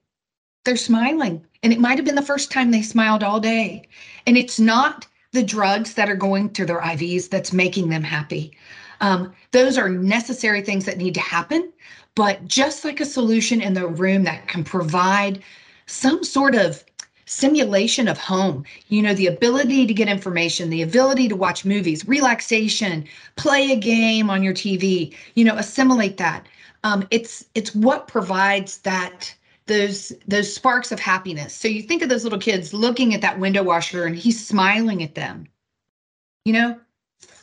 they're 0.64 0.76
smiling. 0.76 1.44
And 1.62 1.72
it 1.72 1.80
might 1.80 1.98
have 1.98 2.04
been 2.04 2.14
the 2.14 2.22
first 2.22 2.50
time 2.50 2.70
they 2.70 2.82
smiled 2.82 3.22
all 3.22 3.40
day. 3.40 3.88
And 4.26 4.36
it's 4.36 4.60
not 4.60 5.06
the 5.32 5.42
drugs 5.42 5.94
that 5.94 6.08
are 6.08 6.16
going 6.16 6.50
to 6.50 6.64
their 6.64 6.80
IVs 6.80 7.28
that's 7.28 7.52
making 7.52 7.88
them 7.88 8.02
happy. 8.02 8.56
Um, 9.00 9.32
those 9.52 9.78
are 9.78 9.88
necessary 9.88 10.62
things 10.62 10.84
that 10.86 10.98
need 10.98 11.14
to 11.14 11.20
happen. 11.20 11.72
But 12.14 12.46
just 12.46 12.84
like 12.84 13.00
a 13.00 13.04
solution 13.04 13.60
in 13.60 13.74
the 13.74 13.86
room 13.86 14.24
that 14.24 14.48
can 14.48 14.64
provide 14.64 15.42
some 15.86 16.24
sort 16.24 16.54
of 16.54 16.84
simulation 17.26 18.08
of 18.08 18.18
home, 18.18 18.64
you 18.88 19.02
know, 19.02 19.14
the 19.14 19.26
ability 19.26 19.86
to 19.86 19.94
get 19.94 20.08
information, 20.08 20.70
the 20.70 20.82
ability 20.82 21.28
to 21.28 21.36
watch 21.36 21.64
movies, 21.64 22.08
relaxation, 22.08 23.04
play 23.36 23.70
a 23.70 23.76
game 23.76 24.30
on 24.30 24.42
your 24.42 24.54
TV, 24.54 25.14
you 25.34 25.44
know, 25.44 25.56
assimilate 25.56 26.16
that. 26.16 26.46
Um, 26.84 27.06
it's 27.10 27.44
it's 27.54 27.74
what 27.74 28.08
provides 28.08 28.78
that 28.78 29.34
those 29.68 30.12
those 30.26 30.52
sparks 30.52 30.90
of 30.90 30.98
happiness. 30.98 31.54
So 31.54 31.68
you 31.68 31.82
think 31.82 32.02
of 32.02 32.08
those 32.08 32.24
little 32.24 32.38
kids 32.38 32.74
looking 32.74 33.14
at 33.14 33.20
that 33.20 33.38
window 33.38 33.62
washer 33.62 34.04
and 34.04 34.16
he's 34.16 34.44
smiling 34.44 35.02
at 35.02 35.14
them. 35.14 35.46
You 36.44 36.54
know, 36.54 36.80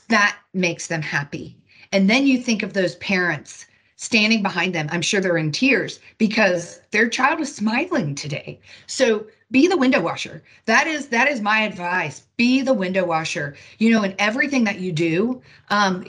that 0.09 0.37
makes 0.53 0.87
them 0.87 1.01
happy. 1.01 1.57
And 1.91 2.09
then 2.09 2.27
you 2.27 2.39
think 2.39 2.63
of 2.63 2.73
those 2.73 2.95
parents 2.95 3.65
standing 3.95 4.43
behind 4.43 4.75
them. 4.75 4.89
I'm 4.91 5.01
sure 5.01 5.21
they're 5.21 5.37
in 5.37 5.51
tears 5.51 5.99
because 6.17 6.81
their 6.91 7.07
child 7.07 7.39
is 7.39 7.55
smiling 7.55 8.15
today. 8.15 8.59
So 8.87 9.25
be 9.51 9.67
the 9.67 9.77
window 9.77 10.01
washer. 10.01 10.43
That 10.65 10.87
is 10.87 11.07
that 11.09 11.29
is 11.29 11.39
my 11.39 11.61
advice. 11.61 12.23
Be 12.35 12.61
the 12.61 12.73
window 12.73 13.05
washer. 13.05 13.55
You 13.77 13.91
know, 13.91 14.03
in 14.03 14.15
everything 14.19 14.63
that 14.65 14.79
you 14.79 14.91
do, 14.91 15.41
um, 15.69 16.05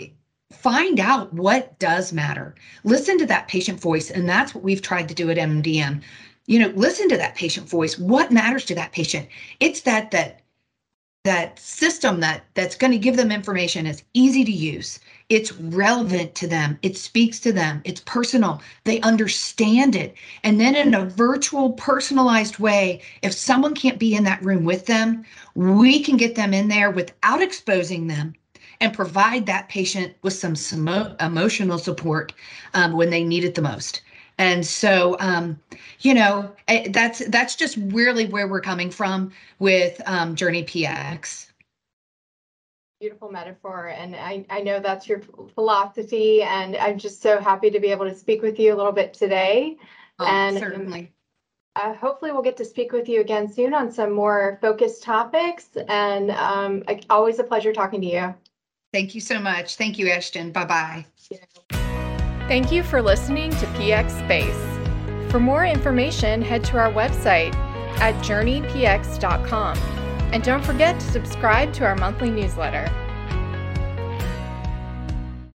find 0.58 1.00
out 1.00 1.32
what 1.32 1.78
does 1.78 2.12
matter. 2.12 2.54
Listen 2.84 3.18
to 3.18 3.26
that 3.26 3.48
patient 3.48 3.80
voice, 3.80 4.10
and 4.10 4.28
that's 4.28 4.54
what 4.54 4.64
we've 4.64 4.82
tried 4.82 5.08
to 5.08 5.14
do 5.14 5.30
at 5.30 5.36
MDM. 5.36 6.02
You 6.46 6.58
know, 6.60 6.68
listen 6.68 7.08
to 7.08 7.16
that 7.16 7.34
patient 7.34 7.68
voice. 7.68 7.98
What 7.98 8.32
matters 8.32 8.64
to 8.66 8.74
that 8.76 8.92
patient? 8.92 9.28
It's 9.60 9.80
that 9.82 10.10
that 10.12 10.42
that 11.26 11.58
system 11.58 12.20
that 12.20 12.44
that's 12.54 12.76
going 12.76 12.92
to 12.92 12.98
give 12.98 13.16
them 13.16 13.32
information 13.32 13.84
is 13.84 14.04
easy 14.14 14.44
to 14.44 14.52
use 14.52 15.00
it's 15.28 15.52
relevant 15.54 16.36
to 16.36 16.46
them 16.46 16.78
it 16.82 16.96
speaks 16.96 17.40
to 17.40 17.52
them 17.52 17.82
it's 17.82 18.00
personal 18.02 18.62
they 18.84 19.00
understand 19.00 19.96
it 19.96 20.14
and 20.44 20.60
then 20.60 20.76
in 20.76 20.94
a 20.94 21.04
virtual 21.04 21.72
personalized 21.72 22.60
way 22.60 23.02
if 23.22 23.32
someone 23.32 23.74
can't 23.74 23.98
be 23.98 24.14
in 24.14 24.22
that 24.22 24.40
room 24.44 24.64
with 24.64 24.86
them 24.86 25.24
we 25.56 26.00
can 26.00 26.16
get 26.16 26.36
them 26.36 26.54
in 26.54 26.68
there 26.68 26.92
without 26.92 27.42
exposing 27.42 28.06
them 28.06 28.32
and 28.80 28.92
provide 28.92 29.46
that 29.46 29.68
patient 29.68 30.14
with 30.22 30.32
some 30.32 30.54
smo- 30.54 31.20
emotional 31.22 31.78
support 31.78 32.32
um, 32.74 32.92
when 32.92 33.10
they 33.10 33.24
need 33.24 33.44
it 33.44 33.54
the 33.54 33.62
most 33.62 34.02
and 34.38 34.66
so 34.66 35.16
um, 35.20 35.58
you 36.00 36.14
know 36.14 36.50
eh, 36.68 36.88
that's 36.90 37.26
that's 37.28 37.56
just 37.56 37.76
really 37.78 38.26
where 38.26 38.48
we're 38.48 38.60
coming 38.60 38.90
from 38.90 39.32
with 39.58 40.00
um, 40.06 40.34
journey 40.34 40.64
px 40.64 41.46
Beautiful 42.98 43.30
metaphor, 43.30 43.88
and 43.88 44.16
I, 44.16 44.46
I 44.48 44.62
know 44.62 44.80
that's 44.80 45.06
your 45.06 45.20
philosophy, 45.54 46.42
and 46.42 46.74
I'm 46.78 46.98
just 46.98 47.20
so 47.20 47.38
happy 47.38 47.68
to 47.68 47.78
be 47.78 47.88
able 47.88 48.06
to 48.06 48.14
speak 48.14 48.40
with 48.40 48.58
you 48.58 48.72
a 48.72 48.76
little 48.76 48.90
bit 48.90 49.12
today. 49.12 49.76
Oh, 50.18 50.24
And, 50.24 50.56
certainly 50.56 51.12
Uh, 51.74 51.92
hopefully, 51.92 52.32
we'll 52.32 52.40
get 52.40 52.56
to 52.56 52.64
speak 52.64 52.92
with 52.92 53.06
you 53.06 53.20
again 53.20 53.52
soon 53.52 53.74
on 53.74 53.92
some 53.92 54.12
more 54.12 54.58
focused 54.62 55.02
topics, 55.02 55.76
and 55.88 56.30
um, 56.30 56.84
always 57.10 57.38
a 57.38 57.44
pleasure 57.44 57.74
talking 57.74 58.00
to 58.00 58.06
you. 58.06 58.34
Thank 58.96 59.14
you 59.14 59.20
so 59.20 59.38
much 59.38 59.76
thank 59.76 59.98
you 59.98 60.08
ashton 60.08 60.50
bye 60.50 60.64
bye 60.64 61.04
Thank 62.48 62.70
you 62.70 62.84
for 62.84 63.02
listening 63.02 63.50
to 63.50 63.66
PX 63.74 64.24
Space. 64.24 65.32
For 65.32 65.40
more 65.40 65.66
information, 65.66 66.40
head 66.40 66.62
to 66.66 66.78
our 66.78 66.92
website 66.92 67.52
at 67.98 68.14
journeypx.com. 68.22 69.76
And 70.32 70.44
don't 70.44 70.64
forget 70.64 71.00
to 71.00 71.06
subscribe 71.08 71.72
to 71.72 71.84
our 71.84 71.96
monthly 71.96 72.30
newsletter. 72.30 72.88